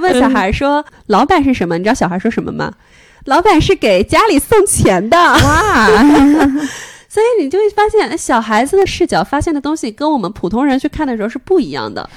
[0.00, 2.72] 问小孩说：“老板是什么？”你知道小孩说什么吗？
[3.24, 5.18] 老板是给家里送钱的。
[5.18, 5.86] 哇，
[7.08, 12.08] 所以你就会发现，小孩子的视角发现的东西跟我们普通人去看的时候是不一样的，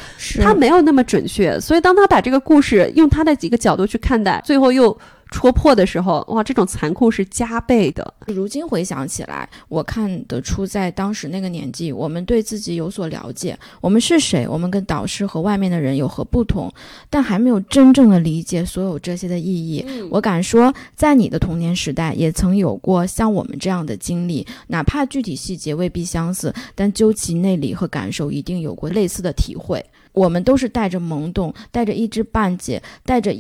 [0.42, 1.60] 他没有那么准确。
[1.60, 4.98] 所以当他把这个故事用他的几个角度去看待，最后又
[5.32, 8.14] 戳破的时候，哇，这种残酷是加倍的。
[8.28, 16.72] 如今回想起来，我看得出，在当时那个年纪，我们对自己有所了解，我们是谁，我们跟导师和外面的人有何不同，
[17.10, 19.84] 但还没有真正的理解所有这些的意义。
[20.12, 29.84] 我敢说，在你的童年时代，也曾有过像我们这样的经历，哪怕具体细节未必相似，但究其内里和感受，一定有过类似的体会。
[30.12, 33.34] 我们都是带着懵懂，带着一知半解，带着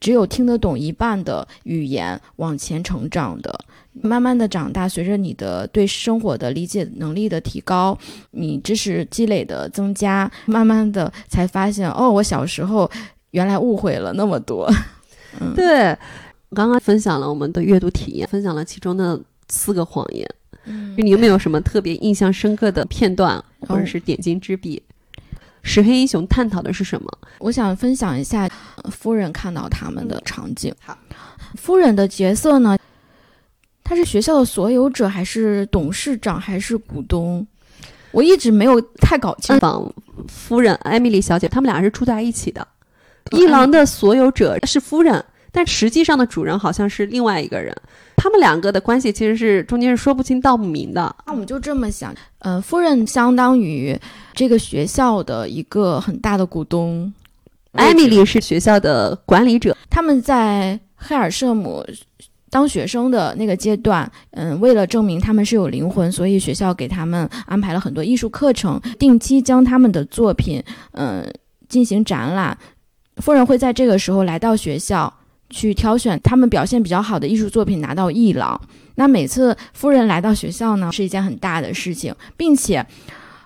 [0.00, 3.58] 只有听得懂一半的语言往前成长的。
[4.02, 7.96] 慢慢的长大，随着你的对生活的理解能力的提高，
[8.32, 12.90] 你知识积累的增加，慢慢的才发现，哦，我小时候
[13.30, 14.70] 原来误会了那么多。
[15.40, 15.96] 嗯，对，
[16.54, 20.28] 刚刚分享了我们的阅读体验，分享了其中的四个谎言。
[20.66, 24.82] 嗯你有没有什么特别印象深刻的片段，或者是点睛之笔？
[25.66, 27.18] 石黑英雄探讨的是什么？
[27.40, 28.48] 我想分享一下
[28.82, 30.72] 呃夫人看到他们的场景。
[30.80, 30.96] 好，
[31.56, 32.78] 夫人的角色呢，
[33.82, 37.44] 她是学校的所有者，还是董事长，还是股东？
[38.12, 39.94] 我一直没有太搞清楚。
[40.28, 42.66] 夫人艾米丽小姐，他们俩是住在一起的。
[43.32, 45.22] 一郎的所有者是夫人，
[45.56, 47.74] 但实际上的主人好像是另外一个人。
[48.14, 51.16] 他们两个的关系其实是中间是说不清道不明的。
[51.24, 53.98] 那我们就这么想，呃，夫人相当于
[54.34, 57.10] 这个学校的一个很大的股东。
[57.72, 61.82] 艾米丽是学校的管理者，他们在黑尔舍姆
[62.50, 71.26] 当学生的那个阶段，嗯，为了证明他们是有灵魂，所以学校给他们安排了很多艺术课程，定期将他们的作品，嗯，
[71.66, 72.58] 进行展览。
[73.22, 75.12] 夫人会在这个时候来到学校，
[75.50, 78.60] 去挑选他们表现比较好的艺术作品拿到艺廊。
[78.96, 82.86] 那每次夫人来到学校呢，是一件很大的事情，并且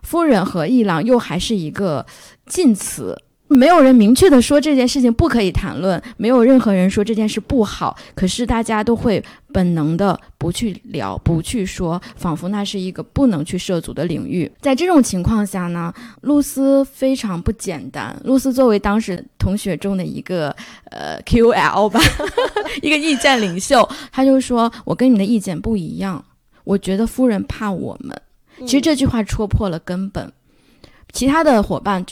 [0.03, 2.07] 夫人和艺廊又还是一个
[2.47, 3.17] 近词。
[3.51, 14.51] 没有人明确的说这件事情不可以谈论，没有任何人说这件事不好，可是大家都会本能的不去聊、不去说，仿佛那是一个不能去涉足的领域。
[14.61, 18.17] 在这种情况下呢，露丝非常不简单。
[18.25, 20.55] 露丝作为当时同学中的一个
[20.93, 22.01] 呃 QL 吧，
[22.83, 26.25] 一个意见领袖，他就说：“我跟你的意见不一样，
[26.63, 28.17] 我觉得夫人怕我们。”
[28.65, 30.33] 其实这句话戳破了根本，
[31.13, 32.05] 其他的伙伴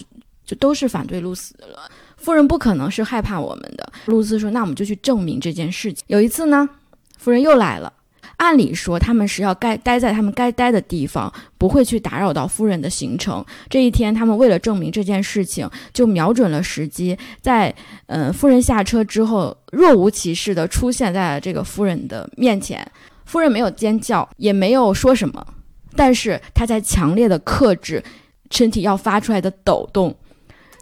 [0.48, 1.88] 就都是反对露丝了。
[2.16, 3.92] 夫人不可能是害怕我们的。
[4.06, 6.66] 露丝说：“那我们就去证明这件事情。”有一次呢，
[7.18, 7.92] 夫人又来了。
[8.38, 13.44] 按理说他们是要该待在他们该待的地方，不会去打扰到夫人的行程。
[13.68, 17.68] 这一天，他们为了证明这件事情，就瞄准了时机，在
[18.06, 22.88] 嗯、呃、夫人下车之后，若无其事的出现在了这个夫人的面前。
[23.26, 25.46] 夫人没有尖叫，也没有说什么，
[25.94, 28.02] 但是她在强烈的克制
[28.50, 30.16] 身体要发出来的抖动。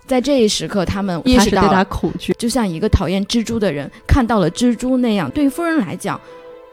[0.07, 2.33] 在这一时刻，他们意识到，恐惧。
[2.39, 5.31] 就像一个讨厌蜘蛛的人看到了蜘蛛那样。
[5.31, 6.21] 对于夫人来讲，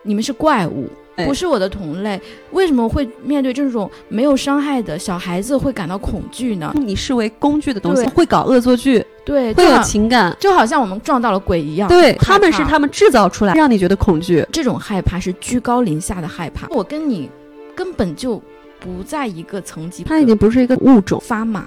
[0.03, 2.19] 你们是怪物，哎不是我的同类，
[2.51, 6.71] 为什么会面对这种没有伤害的小孩子会感到恐惧呢？
[6.75, 11.89] 你视为工具的东西会搞恶作剧，对，会有情感，就好像我们撞到了鬼一样。
[11.89, 14.45] 对他们是他们制造出来让你觉得恐惧。
[14.51, 17.29] 这种害怕是居高临下的害怕，我跟你
[17.75, 18.41] 根本就
[18.79, 21.19] 不在一个层级，它已经不是一个物种。
[21.25, 21.65] 发麻。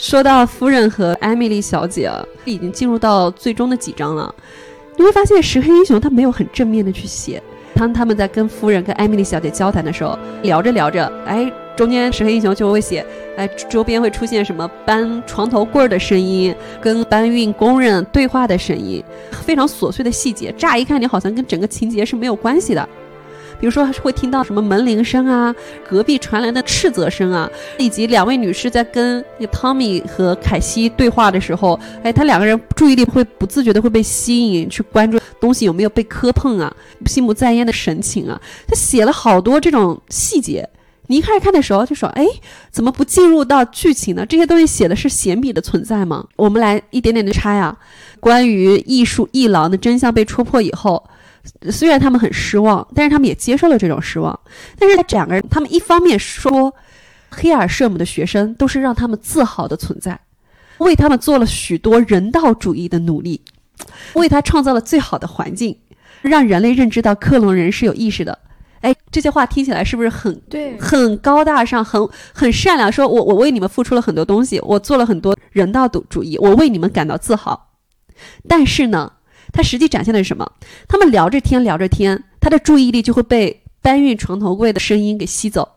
[0.00, 2.10] 说到夫人和艾米丽小姐，
[2.46, 4.34] 已经进入到最终的几章了。
[4.96, 7.40] 你会发现，石黑英雄他没有很正面的去写。
[7.74, 13.04] 当他们在跟夫人跟艾米丽小姐交谈的时候，聊着聊着，哎，中间石黑英雄就会写，
[13.36, 19.04] 哎，周边会出现什么搬床头柜的声音，跟搬运工人对话的声音，
[19.44, 22.88] 非常琐碎的细节，乍一看你好像跟整个情节是没有关系的。
[23.60, 25.54] 比如说，还是会听到什么门铃声啊，
[25.86, 27.48] 隔壁传来的斥责声啊，
[27.78, 38.40] 以及两位女士在跟那个汤米和凯西对话的时候，哎，他两个人注意力会不自觉的会被吸引，去关注东西有没有被磕碰啊，心不在焉的神情啊。
[38.66, 40.68] 他写了好多这种细节。
[41.08, 42.24] 你一开始看的时候就说，哎，
[42.70, 44.24] 怎么不进入到剧情呢？
[44.24, 46.24] 这些东西写的是闲笔的存在吗？
[46.36, 47.76] 我们来一点点的拆啊。
[48.20, 51.02] 关于艺术一郎的真相被戳破以后，
[51.70, 54.38] 虽然他们很失望，但是他们也接受了这种失望。
[54.78, 56.74] 但是两个人，他们一方面说，
[57.30, 60.20] 黑尔舍姆的学生都是让他们自豪的存在，
[60.78, 63.42] 为他们做了许多人道主义的努力，
[64.14, 65.78] 为他创造了最好的环境，
[66.22, 68.38] 让人类认知到克隆人是有意识的。
[68.80, 72.90] 哎，这些话听起来是不是很对很高大上，很很善良？
[72.90, 77.68] 说我我为你们付出了很多东西，我做了很多人道主主义，我为你们感到自豪。
[78.48, 79.12] 但是呢，
[79.52, 80.50] 他实际展现的是什么？
[80.88, 85.68] 他们聊着天聊着天，他的注意力就会被搬运床头柜的声音给吸走。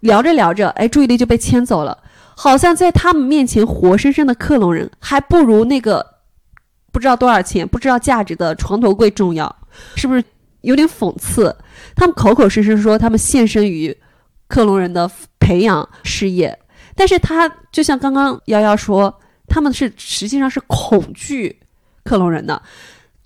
[0.00, 2.02] 聊着聊着，哎，注意力就被牵走了，
[2.36, 6.04] 好像在他们面前活生生的克隆人还不如那个
[6.90, 9.54] 不知道多少钱、不知道价值的床头柜重要，
[9.94, 10.24] 是不是
[10.62, 11.56] 有点讽刺？
[11.94, 13.96] 他们口口声声说他们献身于
[14.48, 16.58] 克隆人的培养事业，
[16.96, 21.60] 但是他就像刚刚瑶瑶说，他们是实际上是恐惧
[22.04, 22.62] 克隆人的。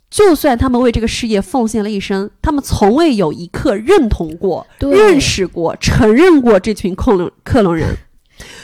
[0.08, 7.88] 就算他们为这个事业奉献了一生，他们从未有一刻认同过、认识过、承认过这群克隆克隆人，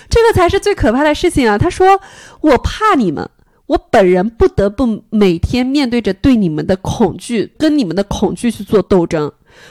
[0.09, 1.59] 这个才是最可怕的事情啊！
[1.59, 2.01] 他说
[2.43, 3.29] ：“我怕你们，
[3.67, 9.31] 我本人不得不每天面对着对你们的恐惧，跟你们的恐惧去做斗争。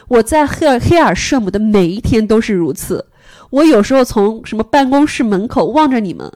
[0.10, 3.08] 我在黑尔黑尔舍姆的每一天都是如此。
[3.50, 6.32] 我有时候从什么办公室门口望着你们，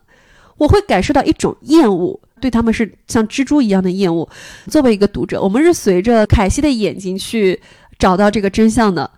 [0.57, 4.29] 我会感受到一种厌恶，对他们是像蜘蛛一样的厌恶。
[4.69, 7.59] 作为一个读者，我们是随着凯西的眼睛去
[7.97, 9.09] 找到这个真相的。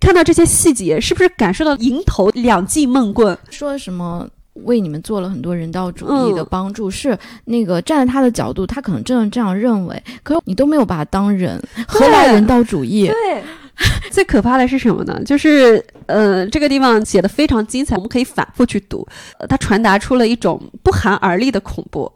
[0.00, 3.36] 看到这些细节，是不是感受到迎头两记闷棍？
[3.50, 13.06] 说什么为你们做了很多人道主义的嗯帮助，是那个站在他的角度，他可能真的这样认为，可是你都没有把他当人，何来人道主义？
[13.06, 13.42] 对，
[14.10, 15.22] 最可怕的是什么呢？
[15.24, 19.06] 就是呃，这个地方写的非常精彩，我们可以反复去读。
[19.38, 22.10] 呃，它传达出了一种不寒而栗的恐怖。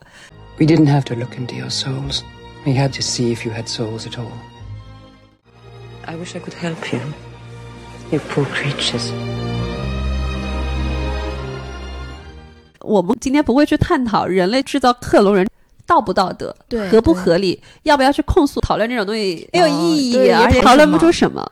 [0.58, 2.22] We didn't have to look into your souls.
[2.64, 4.32] We had to see if you had souls at all.
[6.06, 7.00] I wish I could help you.
[8.10, 9.10] You poor creatures.
[12.80, 15.46] 我们今天不会去探讨人类制造克隆人
[15.86, 18.58] 道不道德，对合不合理，要不要去控诉？
[18.62, 21.46] 讨论这种东西没有意义，对而且讨论不出什么。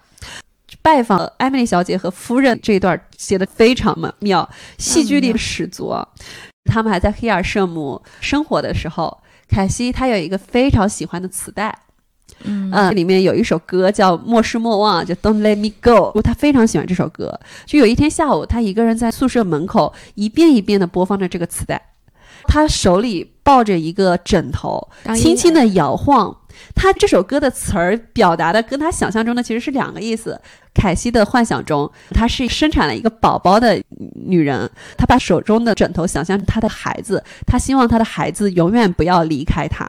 [0.81, 6.09] 拜访艾米丽小姐和夫人这一段写的非常妙妙，戏剧力十足啊。
[6.65, 11.77] 他们还在黑尔圣母生活的时候，凯西他有一个非常喜欢的磁带，
[12.45, 16.21] 嗯呃，里面有一首歌叫《莫失莫忘》，就 Don't Let Me Go。
[16.23, 17.39] 他非常喜欢这首歌。
[17.67, 21.81] 就有一天下午，他一个人在宿舍门口一遍一遍的播放着这个磁带，
[22.45, 26.37] 他手里抱着一个枕头，轻轻的摇晃。
[26.75, 30.41] 他这首歌的词儿表达的跟他想象中的其实是两个意思。
[30.75, 33.81] 凯西的幻想中，她是生产了一个宝宝的
[34.27, 39.89] 女人，她把手中的枕头想象成她的孩子，她希望她的孩子永远不要离开她。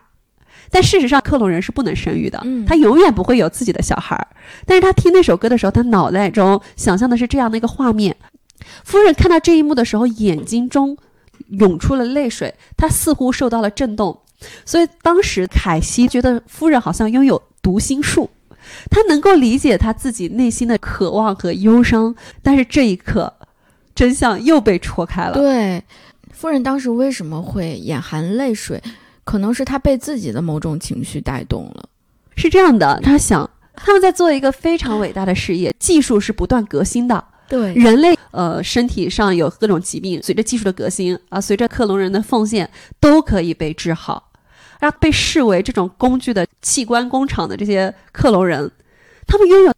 [0.70, 4.28] 但事实上，克隆人是不能生育的，嗯他永远不会有自己的小孩儿。
[4.66, 8.16] 但是他听那首歌的时候，他脑袋中想象的是这样的一个画面。
[8.84, 10.98] 夫人看到这一幕的时候，眼睛中
[11.50, 14.22] 涌出了泪水，她似乎受到了震动。
[14.66, 18.30] 所以当时凯西觉得夫人好像拥有读心术，
[18.90, 22.16] 她能够理解她自己内心的渴望和忧伤。
[22.42, 23.34] 但是这一刻，
[23.94, 25.34] 真相又被戳开了。
[25.34, 25.84] 对，
[26.32, 28.82] 夫人当时为什么会眼含泪水？
[29.24, 31.90] 可能是她被自己的某种情绪带动了。
[32.36, 37.24] 是这样的，她想他们在做一个非常伟大的事业，技术是不断革新的。
[37.48, 42.70] 对人类呃身体上有各种疾病，随着技术的革新啊，随着克隆人的奉献，
[43.00, 44.32] 都可以被治好。
[44.80, 48.72] 让被视为这种工具的器官工厂的这些克隆人，
[49.28, 49.74] 他们拥有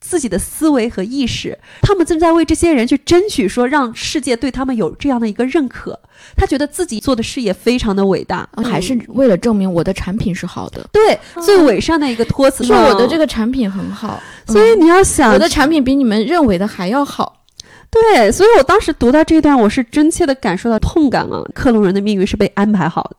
[0.00, 5.98] 自己的思维和意识，他们正在为这些人去争取，说让世界对他们有这样的一个认可。
[6.36, 10.88] 他觉得自己做的事业非常的伟大，还是为了证明我的产品是好的。
[10.90, 14.20] 对，最伪善的一个托词，说我的这个产品很好。
[14.46, 17.44] 所以你要想，我的产品比你们认为的还要好。
[17.90, 21.42] 对，所以我当时读到这一段，我是真切的感受到痛感啊！
[21.52, 23.16] 克隆人的命运是被安排好的，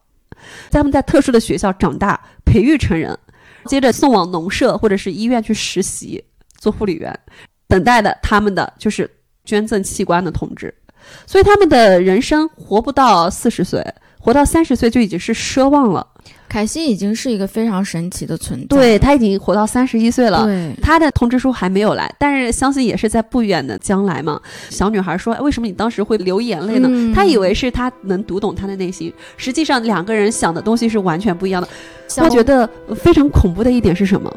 [0.70, 3.18] 在他们在特殊的学校长大，培育成人，
[3.66, 6.24] 接着送往农舍或者是医院去实习
[6.58, 7.18] 做护理员，
[7.68, 9.10] 等待的他们的就是
[9.46, 10.74] 捐赠器官的通知。
[11.26, 13.84] 所以他们的人生活不到四十岁，
[14.20, 16.08] 活到三十岁就已经是奢望了。
[16.52, 20.44] 凯西已经是一个非常神奇的存在，对他已经活到三十一岁了。
[20.44, 24.38] 对，他的通知书还没有来，但是相信也是在不远的将来嘛。
[24.70, 31.70] 小女孩说：“为什么你当时会流眼泪呢？”她以为是他能读懂她的内心，实际上两个人想的东西是完全不一样的。
[32.18, 34.30] 我觉得非常恐怖的一点是什么？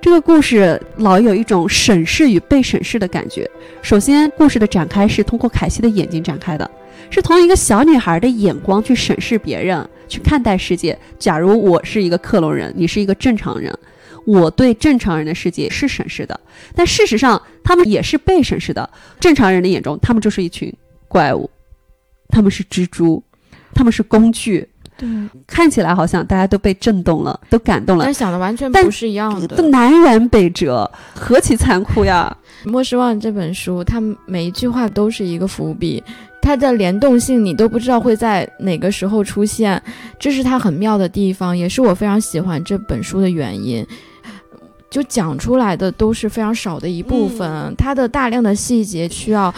[0.00, 3.48] 这个故事老有一种审视与被审视的感觉。
[3.82, 6.68] 首先，故事的展开是通过凯西的眼睛展开的，
[7.08, 9.88] 是从一个小女孩的眼光去审视别人。
[10.08, 10.98] 去看待世界。
[11.18, 13.76] 假如我是一个克隆人，你是一个正常人，
[14.24, 16.38] 我对正常人的世界是审视的，
[16.74, 18.88] 但事实上他们也是被审视的。
[19.20, 20.72] 正常人的眼中，他们就是一群
[21.08, 21.50] 怪物，
[22.28, 23.22] 他们是蜘蛛，
[23.74, 24.68] 他们是工具。
[24.98, 25.06] 对，
[25.46, 29.60] 看起来好像大家都被震动了，都感动了，但想的完全不是一样的。
[29.68, 32.34] 南辕北辙，何其残酷呀！
[32.70, 36.02] 《莫失望》这本书，它每一句话都是一个伏笔。
[36.46, 39.82] 它的联动性你都不知道会在哪个时候出现，
[40.16, 43.84] 这是它很妙的地方，也是我非常喜欢这本书的原因。
[44.88, 49.52] 就讲出来的都是非常少的一部分，它的大量的细节需要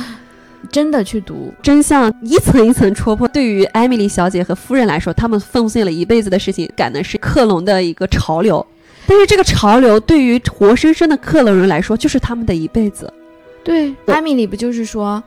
[0.72, 3.28] 真的去读，真相一层一层戳破。
[3.28, 8.66] 对于艾米丽小姐和夫人来说，他们奉献了一辈子的事情，赶的是克隆的一个潮流，
[9.06, 13.12] 但是这个潮流对于活生生的克隆人来说，就是他们的一辈子。
[13.62, 15.22] 对，艾米丽不就是说？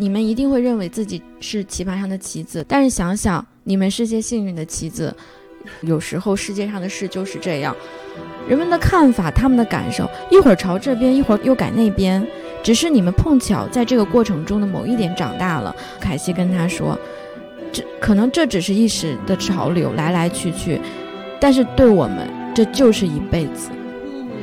[0.00, 5.14] 你们一定会认为自己是棋盘上的棋子，但是想想，你们是些幸运的棋子。
[5.82, 7.76] 有时候世界上的事就是这样，
[8.48, 12.26] 人们的看法、他们的感受，一会儿朝这边，一会儿又改那边，
[12.62, 15.76] 只是你们碰巧在这个过程中的某一点长大了。
[16.00, 16.98] 凯西跟他说
[17.70, 20.80] ：“这可能这只是一时的潮流，来来去去，
[21.38, 23.68] 但是对我们，这就是一辈子。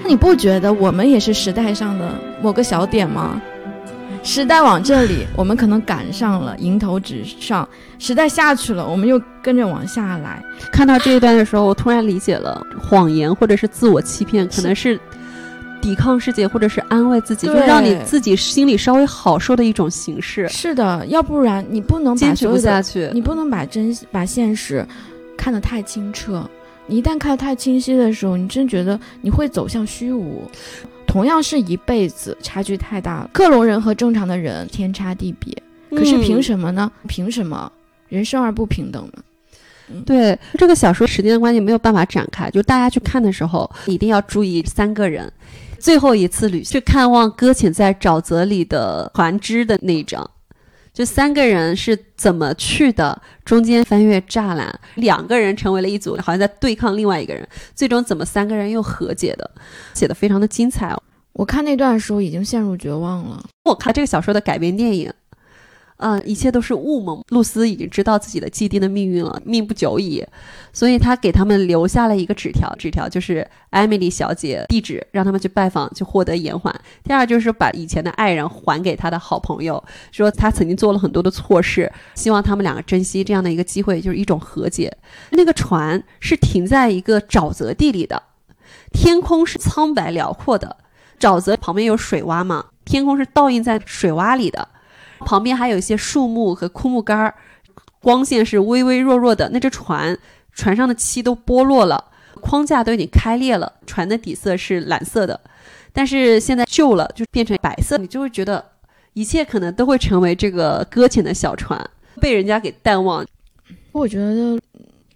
[0.04, 3.42] 那你不觉得我们也是时代上的某个小点吗？”
[4.28, 7.66] 时代往这里，我们可能赶上了，迎头直上；
[7.98, 10.44] 时代下去了，我们又跟着往下来。
[10.70, 15.00] 看到这一段的时候，我突然理解了，谎言或者是自我欺骗，可能是
[15.82, 20.46] 抵抗世界或者是安慰自己，就让你自己心里稍微好受的一种形式。
[20.50, 24.86] 是的，要不然你不能坚持不下去，你不能把真把现实
[25.38, 26.46] 看得太清澈。
[26.86, 30.44] 你一旦看得太清晰的时候，你真觉得你会走向虚无。
[31.08, 33.30] 同样是一辈子，差距太大了。
[33.34, 35.58] 克隆人和正常的人天差地别，
[35.90, 36.92] 可是凭什么呢？
[37.08, 37.72] 凭什么
[38.10, 39.24] 人生而不平等呢？
[40.06, 45.32] 对这个小说时间的关系没有办法展开，就大家去看的时候一定要注意三个人
[45.80, 50.30] 最后一次旅去看望搁浅在沼泽里的船只的那一章。
[50.98, 53.22] 就三个人是怎么去的？
[53.46, 57.48] 中间翻越栅栏，两个人成为了一组，好像在对抗另外一个人。
[57.76, 59.48] 最终怎么三个人又和解的？
[59.94, 61.04] 写的非常的精彩哦。
[61.34, 63.46] 我看那段的时候已经陷入绝望了。
[63.66, 65.14] 我看这个小说的改编电影。
[65.98, 67.24] 嗯，一切都是雾蒙。
[67.30, 70.24] 露丝已经知道自己的既定的命运了，命不久矣，
[70.72, 76.74] 所以他给他们留下了一个纸条，纸条就是艾米丽小姐地址，让他们去拜访，去获得延缓。
[77.04, 84.96] 第二就是把以前的爱人还给他的好朋友，说他曾经做了很多的错事，希望他们两个珍惜这样的一个机会，就是一种和解。
[85.32, 88.22] 那个船是停在一个沼泽地里的，
[88.94, 90.78] 天空是苍白辽阔的，
[91.20, 94.70] 沼泽旁边有水洼嘛，天空是倒映在水洼里的。
[95.20, 97.36] 旁边还有一些树木和枯木杆儿，
[98.00, 99.50] 光线是微微弱弱的。
[99.50, 100.18] 那只船，
[100.54, 102.06] 船上的漆都剥落了，
[102.42, 103.74] 框架都已经开裂了。
[103.86, 105.40] 船的底色是蓝色的，
[105.92, 107.98] 但是现在旧了，就变成白色。
[107.98, 108.64] 你就会觉得
[109.14, 111.80] 一切可能都会成为这个搁浅的小船，
[112.22, 113.26] 被人家给淡忘。
[113.92, 114.60] 我觉得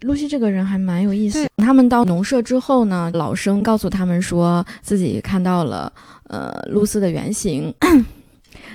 [0.00, 1.46] 露西这个人还蛮有意思。
[1.58, 5.92] 他们到农舍之后呢，老生告诉他们说自己看到了
[6.26, 7.72] 呃露丝的原型。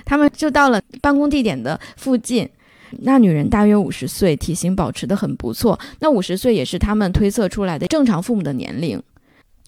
[0.08, 2.48] 他们就到了办公地点的附近，
[3.02, 5.78] 那女人大约五十岁，体型保持得很不错。
[6.00, 9.00] 那五十岁也是他们推测出来的正常父母的年龄。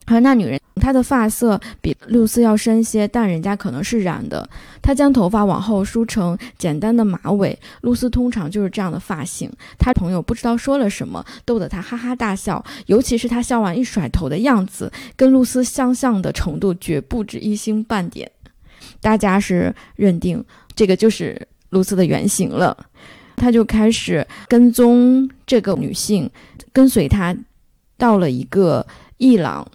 [0.07, 4.49] 而那女人她的发色比露丝要深些，但人家可能是染的。
[4.83, 9.49] 她将头发往后梳成简单的马尾，露丝通常就是这样的发型。
[9.79, 18.29] 她朋友不知道说了什么，逗得她哈哈大笑，尤其是她笑完一甩头的样子，跟露丝相像的程度绝不止一星半点。
[19.01, 20.45] 大家是认定
[20.75, 22.77] 这个就是露丝的原型了。
[23.37, 26.31] 他就开始跟踪这个女性，
[26.73, 27.35] 跟随她
[27.97, 28.87] 到了一个
[29.17, 29.67] 伊朗。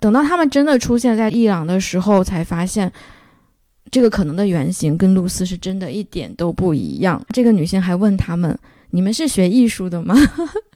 [0.00, 2.90] 等到他们真的出现在伊朗的时候，才发现
[3.92, 7.24] 这个可能的原型跟露丝是真的一点都不一样。
[7.32, 8.58] 这个女性还问他们
[8.90, 10.14] ：“你们是学艺术的吗？”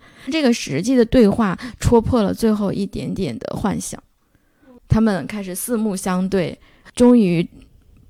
[0.30, 4.00] 这个实际的对话戳破了最后一点点的幻想。
[4.88, 6.58] 他们开始四目相对，
[6.94, 7.48] 终于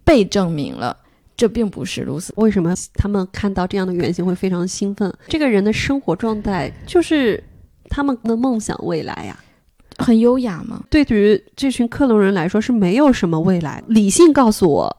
[0.05, 0.97] 被证明了。
[1.37, 2.32] 这并不是如此。
[2.37, 5.12] 为什么他们看到这样的原型会非常兴奋？
[5.26, 7.43] 这个人的生活状态就是
[7.89, 9.37] 他们的梦想未来呀，
[9.99, 10.85] 很优雅吗？
[10.89, 13.82] 对于这群克隆人来说是没有什么未来。
[13.89, 14.97] 理性告诉我，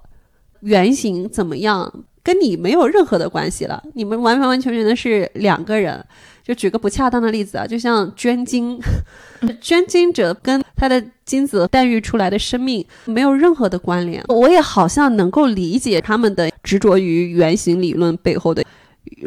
[0.59, 6.03] 原型怎么样跟你没有任何的关系了，你们完完完全全的是两个人。
[6.43, 8.80] 就举个不恰当的例子啊，就像捐精，
[9.61, 14.23] 捐精者跟他的精子诞育出来的生命没有任何的关联。
[14.28, 18.63] 我也好像能够理解他们的执着于原型理论背后的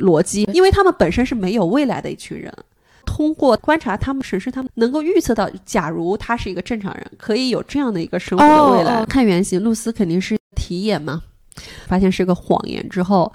[0.01, 2.53] 逻辑，因为他们本身是没有未来的一群人。
[3.05, 9.05] 通过观察他们，审视他们，能够预测到，假如他是一个正常人，可以有这样的一个生活的未来。
[9.07, 11.23] 看原型，露丝肯定是提眼嘛，
[11.87, 13.33] 发现是个谎言之后，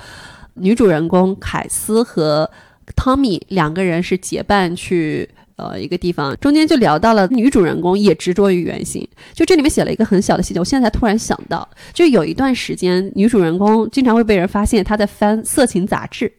[0.56, 2.50] 女主人公凯斯和。
[2.98, 9.08] 汤米两个人是结伴去呃一个地方，中间就聊到了女主人公也执着于原型。
[9.34, 16.30] 就这里面写了一个很小的细节，我现在才突然想到，就有一段时间，女主人公经常会被人发现她在翻色情杂志，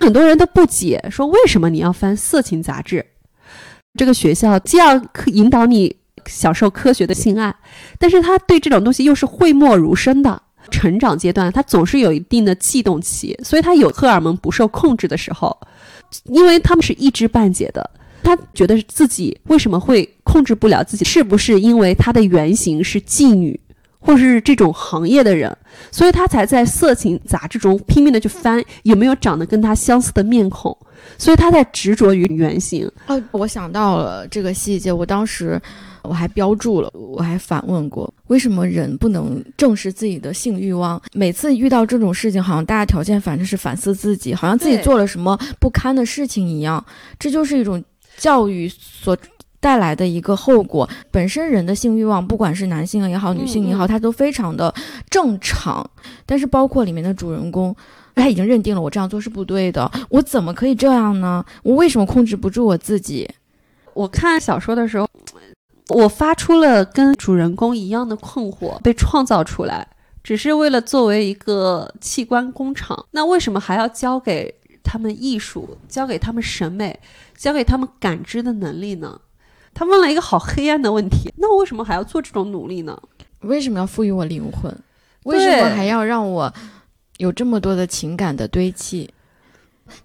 [0.00, 3.06] 很多人都不解，说为什么你要翻色情杂志？
[3.96, 7.54] 这个学校既要引导你享受科学的性爱，
[8.00, 10.42] 但是他对这种东西又是讳莫如深的。
[10.70, 15.56] 成长阶段，他总是有一定的悸动期，所以他有荷尔蒙不受控制的时候。
[16.24, 17.90] 因为他们是一知半解的，
[18.22, 21.04] 他觉得自己为什么会控制不了自己？
[21.04, 23.58] 是不是因为他的原型是妓女，
[23.98, 25.56] 或是这种行业的人，
[25.90, 30.76] 所以他才在色情杂志中拼命的去翻有没有长得跟他相似的面孔？
[31.18, 32.88] 所以他在执着于原型。
[33.08, 35.60] 哦，我想到了这个细节，我当时。
[36.04, 41.00] 我还标注了，我还反问过，为什么人不能正视自己的性欲望？
[41.12, 46.84] 每次遇到这种事情，好像大家条件反正是反思自己，好像自己做了什么不堪的事情一样。
[47.18, 47.82] 这就是一种
[48.16, 49.16] 教育所
[49.60, 50.88] 带来的一个后果。
[51.10, 54.72] 本身人的性欲望，不管是男性也好，女性也好，它都非常的
[55.08, 55.88] 正常。
[56.26, 57.74] 但是包括里面的主人公，
[58.14, 61.44] 他已经认定了我这样做是不对的，我怎么可以这样呢？
[61.62, 63.28] 我为什么控制不住我自己？
[63.94, 65.08] 我看小说的时候。
[65.88, 69.86] 我发出了跟主人公一样的困惑，被创造出来，
[70.22, 73.06] 只是为了作为一个器官工厂。
[73.10, 76.98] 那为什么还要教给他们艺术，教给他们审美，
[77.36, 79.20] 教给他们感知的能力呢？
[79.74, 81.32] 他问了一个好黑暗的问题。
[81.36, 82.98] 那我为什么还要做这种努力呢？
[83.40, 84.74] 为什么要赋予我灵魂？
[85.24, 86.52] 为什么还要让我
[87.18, 89.10] 有这么多的情感的堆砌？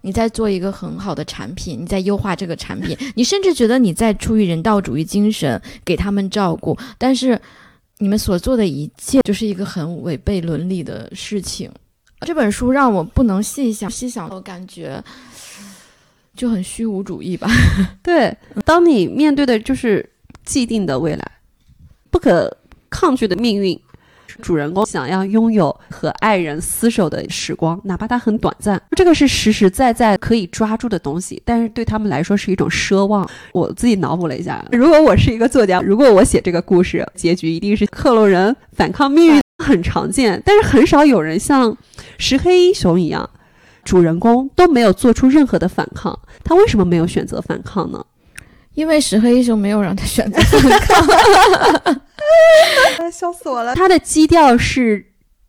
[0.02, 7.40] 你在做一个很好的产品，你在优化这个产品，你甚至觉得你在出于人道主义精神给他们照顾，但是
[7.98, 11.70] 你们所做的一切就是一个很违背伦理的事情。
[12.20, 15.02] 这本书让我不能细想，细想我感觉
[16.36, 17.48] 就很虚无主义吧。
[18.02, 20.08] 对，当你面对的就是
[20.44, 21.32] 既定的未来，
[22.10, 22.56] 不可
[22.90, 23.80] 抗拒的命运。
[24.40, 33.28] 主人公想要拥有和爱人厮守的时光，哪怕它很短暂，这个是实实在在可以抓住的东西，但是对他们来说是一种奢望。
[33.52, 41.76] 我自己脑补了一下，如果我是一个作家，如果我写这个故事，结局一定是克隆人反抗命运，很常见，但是很少有人像
[42.18, 43.28] 石黑英雄一样，
[43.84, 48.04] 主人公都没有做出任何的反抗，他为什么没有选择反抗呢？
[48.74, 52.00] 因为石黑一雄没有让他选择反抗。
[53.10, 53.74] 笑死我了！
[53.74, 55.04] 他的基调是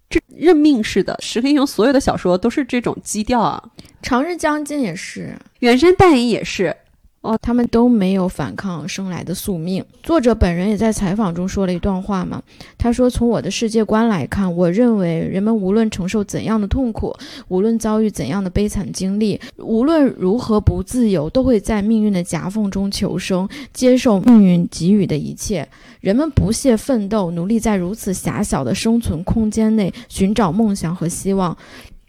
[0.10, 3.64] 这任命式的，石黑一雄所有的小说都是这种基调啊。
[4.02, 6.76] 长日将近也是，远山淡影也是。
[7.22, 9.86] 哦，他们都没有反抗生来的宿命。
[10.02, 12.42] 作者本人也在采访中说了一段话嘛，
[12.80, 17.16] 他说：“从我的世界观来看，我认为人们无论承受怎样的痛苦，
[17.48, 25.68] 无论遭遇怎样的悲惨经历，无论如何不自由，都会在命运的夹缝中求生，接受命运给予的一切。
[26.00, 31.56] 人们不懈奋斗，努力在如此狭小的生存空间内寻找梦想和希望。”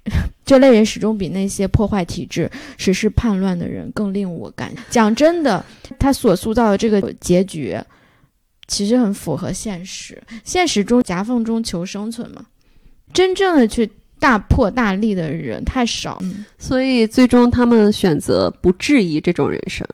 [0.44, 4.72] 这类人始终比那些破坏体制、实施叛乱的人更令我感。
[4.90, 5.64] 讲真的，
[5.98, 7.78] 他所塑造的这个结局，
[8.66, 10.20] 其实很符合现实。
[10.44, 12.44] 现实中夹缝中求生存嘛，
[13.12, 13.88] 真正的去
[14.18, 16.18] 大破大立的人太少。
[16.22, 19.86] 嗯，所以最终他们选择不质疑这种人生，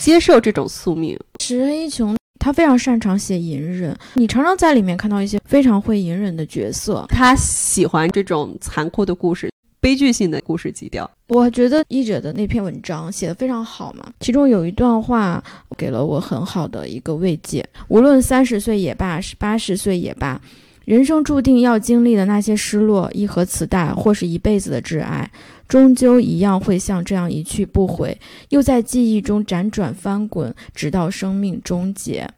[0.00, 1.18] 接受这种宿命。
[1.40, 2.16] 石黑一雄
[2.46, 7.04] 他非常擅长写隐忍，你常常在里面看到一些非常会隐忍的角色。
[7.08, 9.50] 他喜欢这种残酷的故事。
[9.80, 14.12] 悲剧性的故事基调，我觉得译者的那篇文章写的非常好嘛。
[14.20, 15.42] 其中有一段话
[15.76, 17.68] 给了我很好的一个慰藉。
[17.88, 20.40] 无论三十岁也罢，是八十岁也罢，
[20.84, 25.28] 人生注定要经历的那些失落，一盒磁带或是一辈子的挚爱，
[25.66, 28.16] 终究一样会像这样一去不回，
[28.50, 32.28] 又在记忆中辗转翻滚，直到生命终结。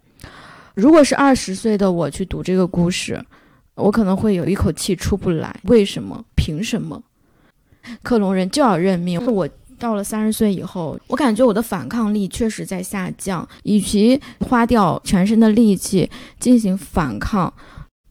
[0.78, 3.20] 如果是二十岁的我去读这个故事，
[3.74, 5.58] 我可能会有一口气出不来。
[5.64, 6.24] 为什么？
[6.36, 7.02] 凭什么？
[8.04, 9.20] 克隆人就要认命。
[9.26, 13.46] 我到了三十岁以后，我感觉我的反抗力确实在下降。
[13.64, 16.08] 与其花掉全身的力气
[16.38, 17.52] 进行反抗，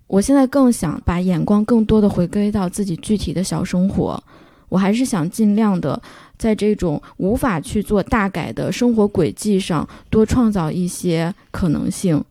[0.07, 4.21] 我现在更想把眼光更多的回归到自己具体的小生活。
[4.67, 6.01] 我还是想尽量的
[6.37, 12.21] 在这种无法去做大改的生活轨迹上多创造一些可能性。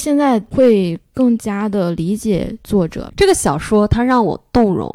[0.00, 4.90] 现在会更加的理解作者这个小说，它让我动容。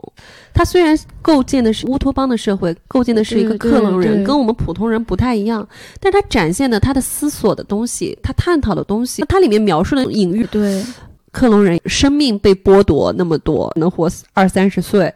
[0.53, 5.65] 它虽然构建的是乌托邦的社会，构建的是一个克隆人，跟我们普通人不太一样，
[5.99, 10.83] 但它展现的他的思索的东西，他探讨的东西，它里面描述的隐喻，对
[11.31, 15.13] 克隆人生命被剥夺那么多，能活二三十岁。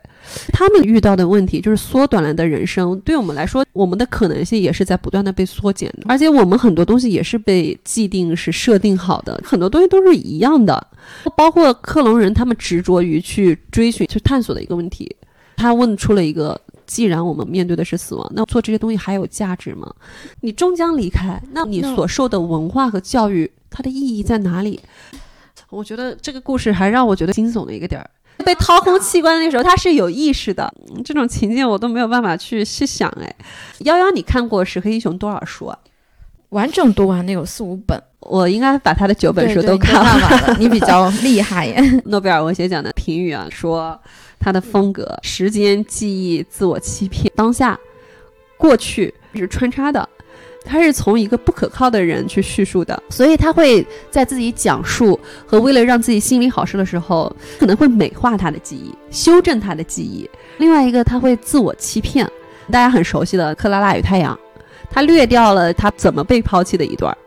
[0.52, 10.88] 他们遇到的问题就是缩短了的人生，对我们来说，我们的可能性也是在不断的被缩减的，而且我们很多东西也是被既定是设定好的，很多东西都是一样的，
[11.36, 15.16] 包括克隆人他们执着于去追寻、去探索的一个问题，
[15.56, 19.94] 他问出了一个：既然我们面对的是死亡，那做这些东西还有价值吗？
[20.42, 24.80] 你终将离开，那你所受的文化和教育，它的意义在哪里？
[25.70, 28.10] 我觉得这个故事还让我觉得惊悚的一个点儿。
[28.44, 30.72] 被掏空器官的那时候，他是有意识的。
[31.04, 33.10] 这种情境我都没有办法去去想。
[33.22, 33.36] 哎，
[33.80, 35.78] 幺幺，你看过《石黑一雄》多少书啊？
[36.50, 40.58] 完整读完的有四五本，我应该把他的九本书都看完了。
[40.58, 41.80] 你比较厉害耶！
[42.06, 44.00] 诺贝尔文学奖的评语啊，说
[44.40, 47.80] 他的风格：时间、记忆、自我欺骗、当下、
[48.58, 50.10] 过去是穿插的。
[50.66, 60.30] 他是从一个不可靠的人去叙述的，所以他会在自己讲述和为了让自己心里好受的时候，可能会美化他的记忆，修正他的记忆。
[60.57, 62.30] 另外一个，他会自我欺骗。
[62.72, 64.38] 大家很熟悉的《克拉拉与太阳》，
[64.91, 67.18] 他略掉了他怎么被抛弃的一段，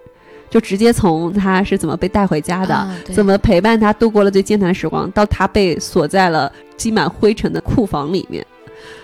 [0.49, 8.47] 就直接从他是怎么被带回家的，怎么陪伴他度过了最艰难的时光，到他被锁在了积满灰尘的库房里面，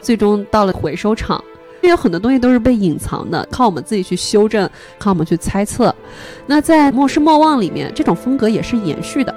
[0.00, 1.42] 最终到了回收厂。
[1.88, 4.68] 有很多东西都是被隐藏的，靠我们自己去修正，
[4.98, 5.94] 靠我们去猜测。
[6.46, 9.34] 那在《莫失莫忘》里面，这种风格也是延续的，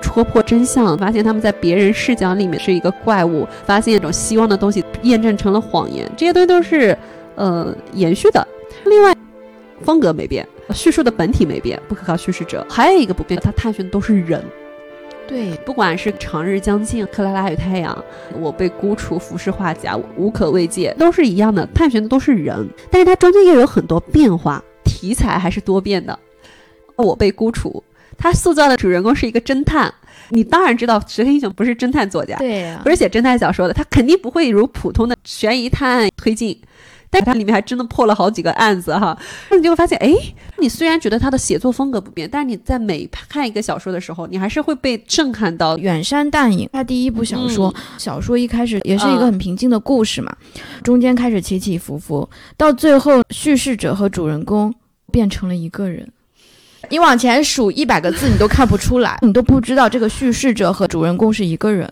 [0.00, 6.96] 戳破真相，发现他们在别人视角里面是一个怪物，发现一种希望的东西验证成了谎言，这些东西都是
[7.34, 8.46] 呃延续的。
[8.84, 9.14] 另外，
[9.82, 14.42] 风格没变，叙述的本体没变，不可靠叙事者还有一个不变，他探寻的都是人。
[15.28, 18.04] 对，不管是长日将近、克拉拉与太阳，
[18.40, 26.18] 我被孤雏浮世画家，无可慰藉，都是一样的，探寻的都是人，但是它中间又有很多变化，题材还是多变的。
[26.96, 27.84] 我被孤雏，
[28.16, 29.92] 他塑造的主人公是一个侦探，
[30.30, 36.58] 你当然知道石黑英雄不是侦探作家，对，不是写侦探小说的，他肯定不会如普通的悬疑探案推进。
[37.10, 39.18] 但它里面还真的破了好几个案子哈，
[39.50, 40.14] 那你就会发现，哎，
[40.58, 45.78] 你虽然觉得他的写作风格不变，但是你在每看一个小说的时候，你还是会被震撼到。
[45.78, 50.36] 远山淡影，他第一部小说，小说一开始也是一个很平静的故事嘛，
[50.82, 54.74] 中间开始起起伏伏，到最后叙事者和主人公
[55.10, 56.06] 变成了一个人，
[56.90, 61.86] 你往前数一百个字，你都看不出来，你都不知道这个叙事者和主人公是一个人。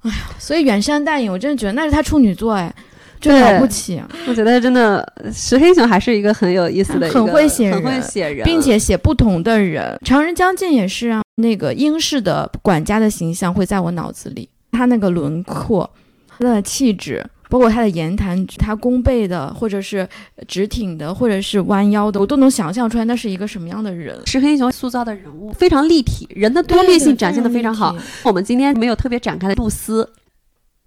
[0.00, 2.74] 哎呀，所以远山淡影，我真的觉得那是他处女作哎。
[3.20, 9.98] 就了不起，我觉得真的石黑雄还是一个很有意思的，很会写人，很会写人，并且写不同的人。
[10.04, 15.88] 常人将近也是啊，那个英式的管家的形象会在我脑子里，他那个轮廓，
[16.28, 20.08] 他的气质，包括他的言谈，他弓背的，或者是
[20.48, 24.18] 直挺的，或者是弯腰的，我都能想象出来那是一个什么样的人。
[24.24, 27.94] 石黑雄塑造的人物非常立体，人的多面性展现的非常好。
[28.22, 30.08] 我们今天没有特别展开的露丝。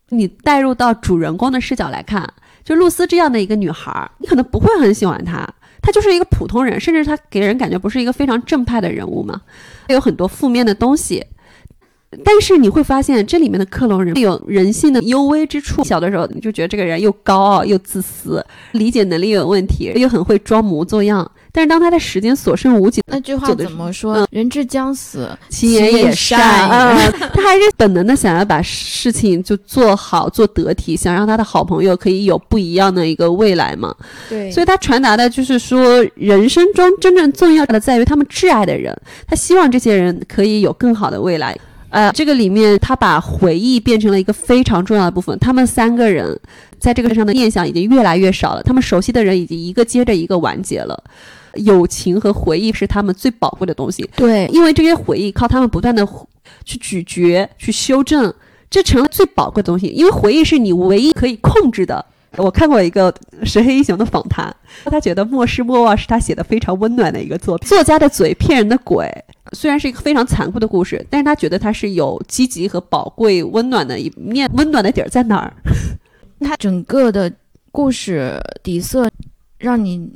[0.09, 2.31] 你带入到主人公的视角来看，
[2.63, 5.47] 就露丝这样的一个女孩，你可能不会很喜欢她，
[5.81, 9.41] 她就是一个普通人，甚至她给人感觉不是一个非常正派的人物嘛，
[9.87, 11.25] 她有很多负面的东西。
[12.23, 15.83] 但是你会发现，这里面的克隆人有人性的幽微之处。
[15.83, 21.29] 小的时候你就觉得这个人又高傲又自私，理解能力有问题，又很会装模作样。
[21.55, 24.27] 但是当他的时间所剩无几，那句话怎么说？
[24.31, 26.97] 人之将死，其言也善啊，
[27.31, 33.95] 他还是本能的想要把事情就做好做得体，想让他的好朋友可以有不一样的一个未来嘛。
[34.27, 38.91] 对，所以他传达的就是说，人生中真正重要的在于他们挚爱的人，
[39.27, 41.55] 他希望这些人可以有更好的未来。
[41.93, 45.37] 呃，这个里面他把回忆变成了一个非常重要的部分。
[45.37, 46.39] 他们三个人
[46.79, 51.03] 在这个上的念想已经越来越少了，他们熟悉的人已经一个接着一个完结了。
[51.53, 56.03] 友情和回忆是他们最宝贵的东西，对，因为这些回忆靠他们不断的
[56.65, 58.33] 去咀嚼、去修正，
[58.71, 59.85] 这成了最宝贵的东西。
[59.85, 62.03] 因为回忆是你唯一可以控制的。
[62.37, 63.13] 我看过一个
[63.43, 64.55] 石黑一雄的访谈，
[64.85, 67.67] 他觉得《莫失莫忘》是他写的非常温暖的一个作品。
[67.67, 69.07] 作家的嘴骗人的鬼，
[69.51, 74.49] 虽然是一个非常残酷的故事，但是他觉得他是有积极和宝贵、温暖的一面。
[74.53, 75.53] 温暖的底儿在哪儿？
[76.41, 77.31] 他整个的
[77.71, 79.09] 故事底色
[79.59, 80.11] 让你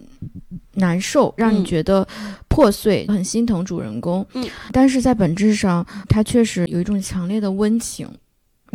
[0.74, 2.06] 难受，让你觉得
[2.48, 4.26] 破碎，很心疼主人公。
[4.34, 8.10] 嗯，但是在本质上，他确实有一种强烈的温情。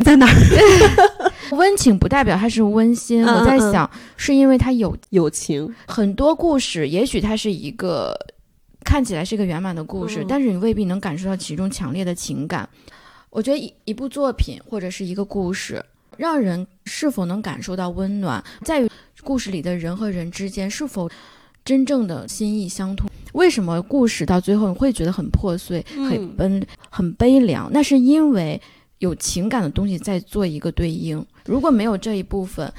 [0.03, 0.33] 在哪儿？
[1.51, 3.23] 温情不代表它是温馨。
[3.25, 5.73] 嗯我在想，是因为它有友情。
[5.87, 8.17] 很多故事，也许它是一个
[8.83, 12.67] 看起来是一个圆满的故事，嗯但是你未必能感受到其中强烈的情感。
[13.29, 15.83] 我觉得一一部作品或者是一个故事，
[16.17, 18.89] 让人是否能感受到温暖，在于
[19.23, 21.09] 故事里的人和人之间是否
[21.65, 23.09] 真正的心意相通。
[23.33, 27.67] 为什么故事到最后你会觉得很破碎、嗯很悲、很悲凉？
[27.73, 28.61] 那是因为
[29.03, 31.23] 有情感的东西在做一个对应。
[31.45, 32.71] 如果没有这一部分，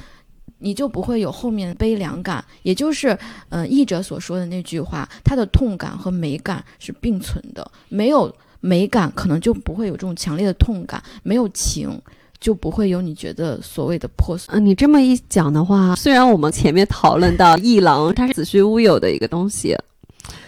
[0.58, 3.16] 你就不会有后面的悲凉感，也就是，
[3.50, 7.70] 呃，译者所说的那句话，他的痛感和美感是并存的。
[7.90, 12.00] 没有美感，可能就不会有这种强烈的痛感；没有情，
[12.40, 14.54] 就不会有你觉得所谓的破碎。
[14.54, 19.76] 嗯，你这么一讲的话，虽然我们前面讨论到一郎他是子虚乌有的一个东西，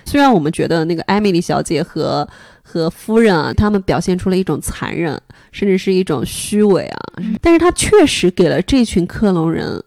[0.07, 2.27] 虽然我们觉得那个艾米丽小姐和
[2.69, 5.19] 和夫人啊，他们表现出了一种残忍，
[5.53, 6.99] 甚至是一种虚伪啊，
[7.41, 9.81] 但是他确实给了这群克隆人、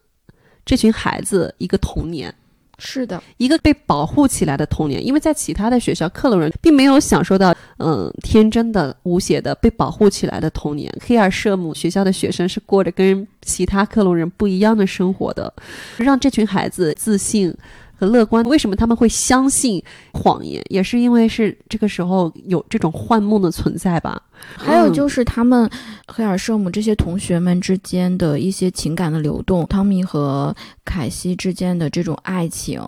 [0.65, 2.33] 这群孩子一个童年。
[2.81, 10.89] 是的，一个被保护起来的童年，因为在其他的学校，克隆人并没有享受到嗯天真的、无邪的被保护起来的童年。
[11.05, 15.53] 黑尔舍姆学校的学生是过着跟其他克隆人不一样的生活的，
[15.97, 17.53] 让这群孩子自信
[17.99, 18.43] 和乐观。
[18.45, 19.83] 为什么他们会相信
[20.13, 20.63] 谎言？
[20.69, 24.21] 也是因为是这个时候有这种幻梦的存在吧。
[24.55, 25.69] 还有就是他们
[26.07, 32.81] 黑尔舍姆这些同学们之间的一些情感的流动，汤米和凯西之间的这种爱情，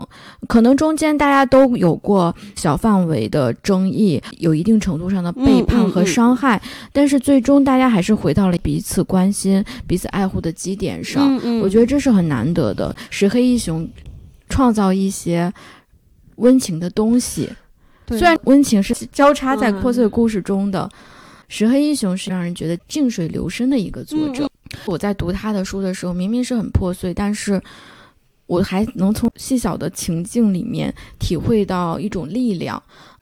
[0.48, 6.62] 可能中间大家都有过小范围的争议，有一定程度上的背叛和伤害，
[6.94, 11.36] 但是最终大家还是回到了彼此关心、彼此爱护的基点上。
[11.60, 12.96] 我觉得这是很难得的。
[13.10, 13.86] 石黑一雄
[14.52, 15.52] 创造一些
[16.36, 17.50] 温情的东西，
[18.08, 20.88] 虽然温情是交叉在嗯破碎故事中的，
[21.48, 24.44] 石黑一雄是让人觉得静水流深的一个作者。
[24.44, 24.50] 嗯
[24.86, 27.62] 我在读他的书的时候，明明是很破碎，但是
[28.48, 32.82] 我还能从细小的情境里面体会到一种力量。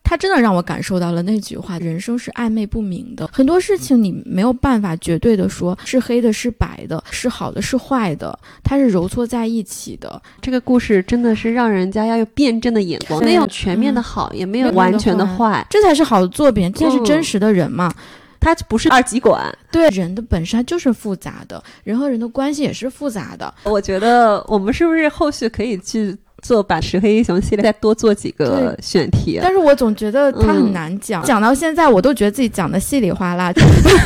[0.10, 10.20] 他真的让我感受到了那句话：人生是暧昧不明的，很多事情你没有办法绝对的说是黑的，是白的，是好的，是坏的，它是揉搓在一起的。
[10.42, 15.64] 这个故事真的是让人家要有辩证的眼光，没有全面的好，也没有完全的坏。
[15.70, 17.94] 这才是好的作品，这才是嗯真实的人嘛。
[18.40, 19.56] 它不是二极管。
[19.70, 23.54] 对人的本身它就是复杂的，人和人的关系也是复杂的。
[23.64, 29.40] 我觉得我们是不是后续可以去做把石黑英雄系列再多做几个选题？
[29.42, 33.54] 但是我总觉得它很嗯难讲，讲到现在我都觉得自己讲的稀里哗啦。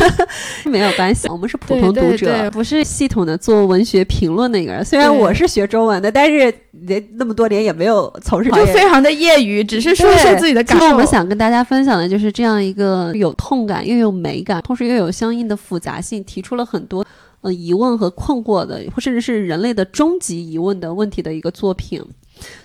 [0.66, 4.84] 没有关系，我们是普通读对对者，对不是系统的做文学评论的一个人。
[4.84, 6.54] 虽然我是学中文的，但是
[6.88, 10.86] 也那么多年也没有从事就非常的业余，只是说说自己的感受。
[10.88, 17.06] 我们想跟大家分享的就是这样一个有痛感又有美感，同时又有相应的复杂性，提出了很多
[17.42, 22.02] 呃疑问和困惑的，或甚至是人类的终极疑问的问题的一个作品。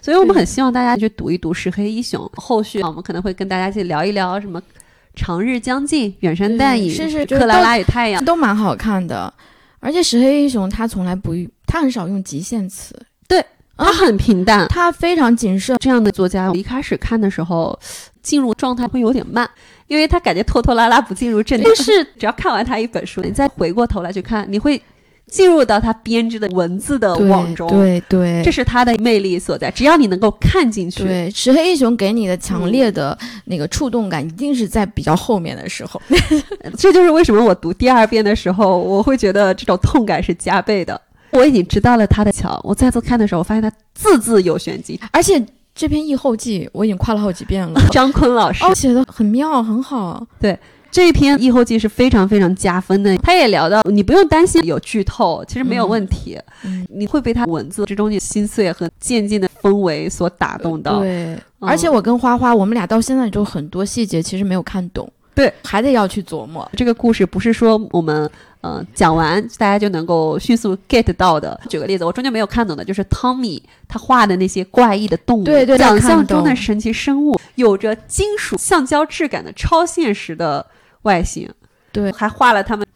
[0.00, 2.30] 所以我们很希望大家去读一读石黑一雄。
[2.34, 4.60] 后续啊我们可能会跟大家去聊一聊什么
[5.14, 8.24] 长日将近、远山淡影、是是克拉拉与太阳。
[8.24, 9.32] 都蛮好看的，
[9.80, 11.34] 而且石黑一雄他从来不，
[11.66, 12.94] 他很少用极限词，
[13.26, 13.44] 对
[13.76, 15.76] 他很平淡，他非常谨慎。
[15.80, 17.78] 这样的作家，我一开始看的时候，
[18.22, 19.48] 进入状态会有点慢，
[19.86, 21.64] 因为他感觉拖拖拉拉不进入正题。
[21.64, 24.80] 但是 只要看完他一本书，你再回过头来去看，你会
[25.30, 27.68] 进入到他编织的文字的网中。
[27.68, 29.70] 对对，这是他的魅力所在。
[29.70, 36.00] 只要你能够看进去，对石黑一雄给你的强烈的那个触动感，一定是在比较后面的时候。
[36.76, 41.00] 这就是为什么我读第二遍的时候，我会觉得这种痛感是加倍的。
[41.30, 47.80] 我已经知道了他的桥，我再次看的时候，我发现他字字有玄机，而且这篇译后记我已经夸了好几遍了。
[47.92, 50.26] 张坤老师哦，写的很妙，很好。
[50.40, 50.58] 对。
[50.90, 56.38] 这一篇异后记是非常非常加分的，他也聊到你不用担心有剧透，其实没有问题，
[56.88, 61.00] 你会被他文字之中的心碎和渐进的氛围所打动到。
[61.00, 66.68] 对，而且我跟花花，我们俩到现在就很多细节其实没有看懂，对，还得要去琢磨。
[66.74, 68.30] 这个故事不是说我们。
[68.60, 71.58] 嗯，讲完大家就能够迅速 get 到的。
[71.68, 80.66] 举个例子，我中间没有看懂的，就是汤米他画的那些怪异的动物，对对，想象中的神奇生物，有着金属橡胶质感的超现实的
[81.08, 81.48] 外形，
[81.90, 82.86] 对，还画了他们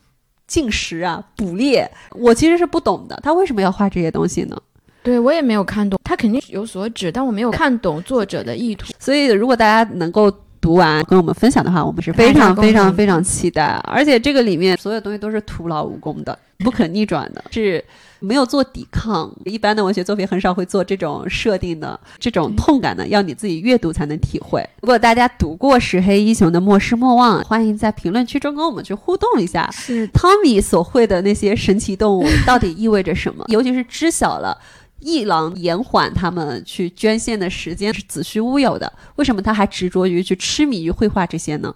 [0.47, 1.91] 进食啊、捕猎。
[2.11, 4.57] 我其实是不懂的，他为什么要画这些东西呢？
[5.03, 8.93] 对我也没有看懂，他肯定有所指，但我没有看懂作者的意图。
[8.99, 10.31] 所以，如果大家能够。
[10.63, 13.65] 读完跟我们分享的话，我们是非常非常非常期待。
[13.85, 17.85] 而且这个里面所有东西都是徒劳无功的，不可逆转的，是
[18.21, 19.29] 没有做抵抗。
[19.45, 24.65] 一般的文学作品很少会做这种设定的，这种痛感呢，要你自己阅读才能体会。
[24.81, 29.69] 如果大家读过石黑一雄的《莫失莫忘》，欢迎在评论区中跟我们去互动一下。
[29.73, 33.45] 是汤米所绘的那些神奇动物到底意味着什么？
[33.51, 34.57] 尤其是知晓了。
[35.03, 41.75] 一郎延缓他们去捐献的时间是子虚乌有的，为什么他还执着于去痴迷于绘画这些呢？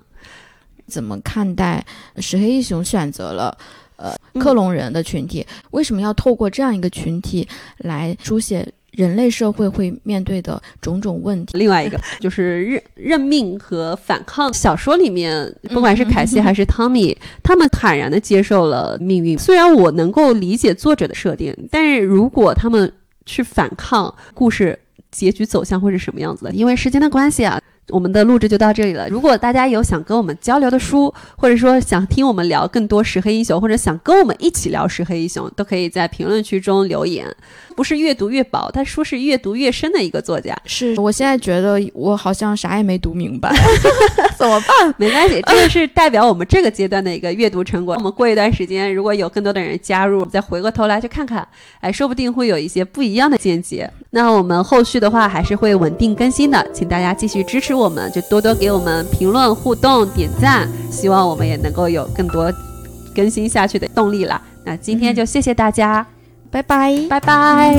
[0.87, 1.85] 怎么看待
[2.18, 3.59] 石黑一雄选择了
[3.97, 5.45] 呃克隆人的群体？
[5.72, 7.47] 为什么要透过这样一个群体
[7.79, 11.59] 来书写人类社会会面对的种种问题？
[11.59, 14.55] 另外一个就是认认命和反抗。
[14.55, 19.37] 小说里面，不管是凯西还是汤米，他们坦然的接受了命运。
[19.37, 22.93] 虽然我能够理解作者的设定，但是如果他们
[23.27, 24.79] 去反抗，故事
[25.11, 26.53] 结局走向会是什么样子的？
[26.53, 27.61] 因为时间的关系啊。
[27.91, 29.09] 我们的录制就到这里了。
[29.09, 37.26] 如果大家有想跟我们交流的书，或者说想听我们聊更多石黑英雄，或者想跟我们一起聊石黑英雄，都可以在评论区中留言。
[37.76, 40.57] 不是越读越薄，他书是越读越深的一个作家。
[40.64, 43.55] 是我现在觉得我好像啥也没读明白，
[44.39, 44.95] 怎么办？
[44.97, 47.95] 没关系，这个是代表我们这个阶段的一个阅读成果。
[47.95, 51.47] 我们过一段时间，如果有更多的人加入，再回过头来去看看，
[51.80, 53.89] 哎，说不定会有一些不一样的见解。
[54.11, 62.53] 那我们后续的话还是会稳定更新的，请大家继续支持我们，就多多给我们评论、互动、点赞，希望我们也能够有更多
[63.14, 64.41] 更新下去的动力了。
[64.64, 66.07] 那今天就谢谢大家，
[66.51, 67.77] 拜拜，拜拜。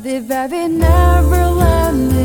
[0.00, 2.17] Baby, baby, never let me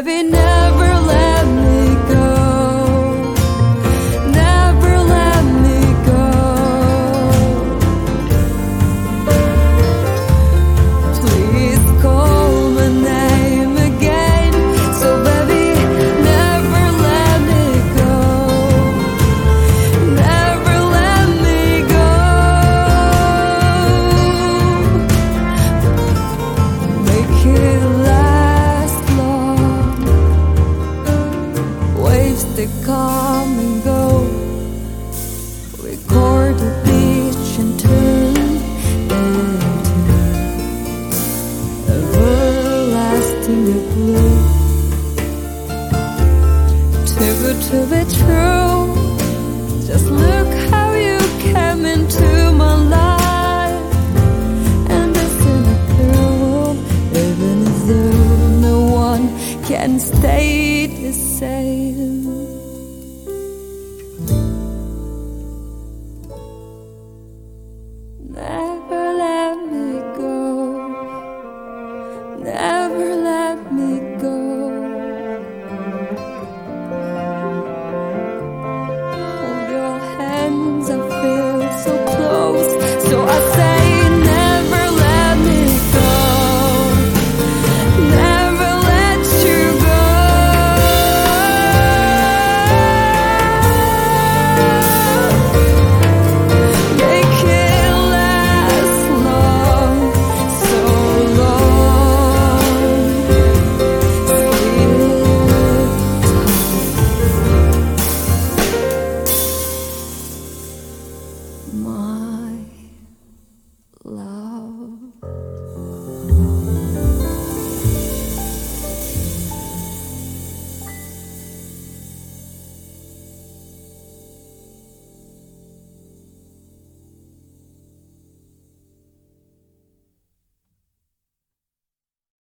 [0.00, 0.59] every night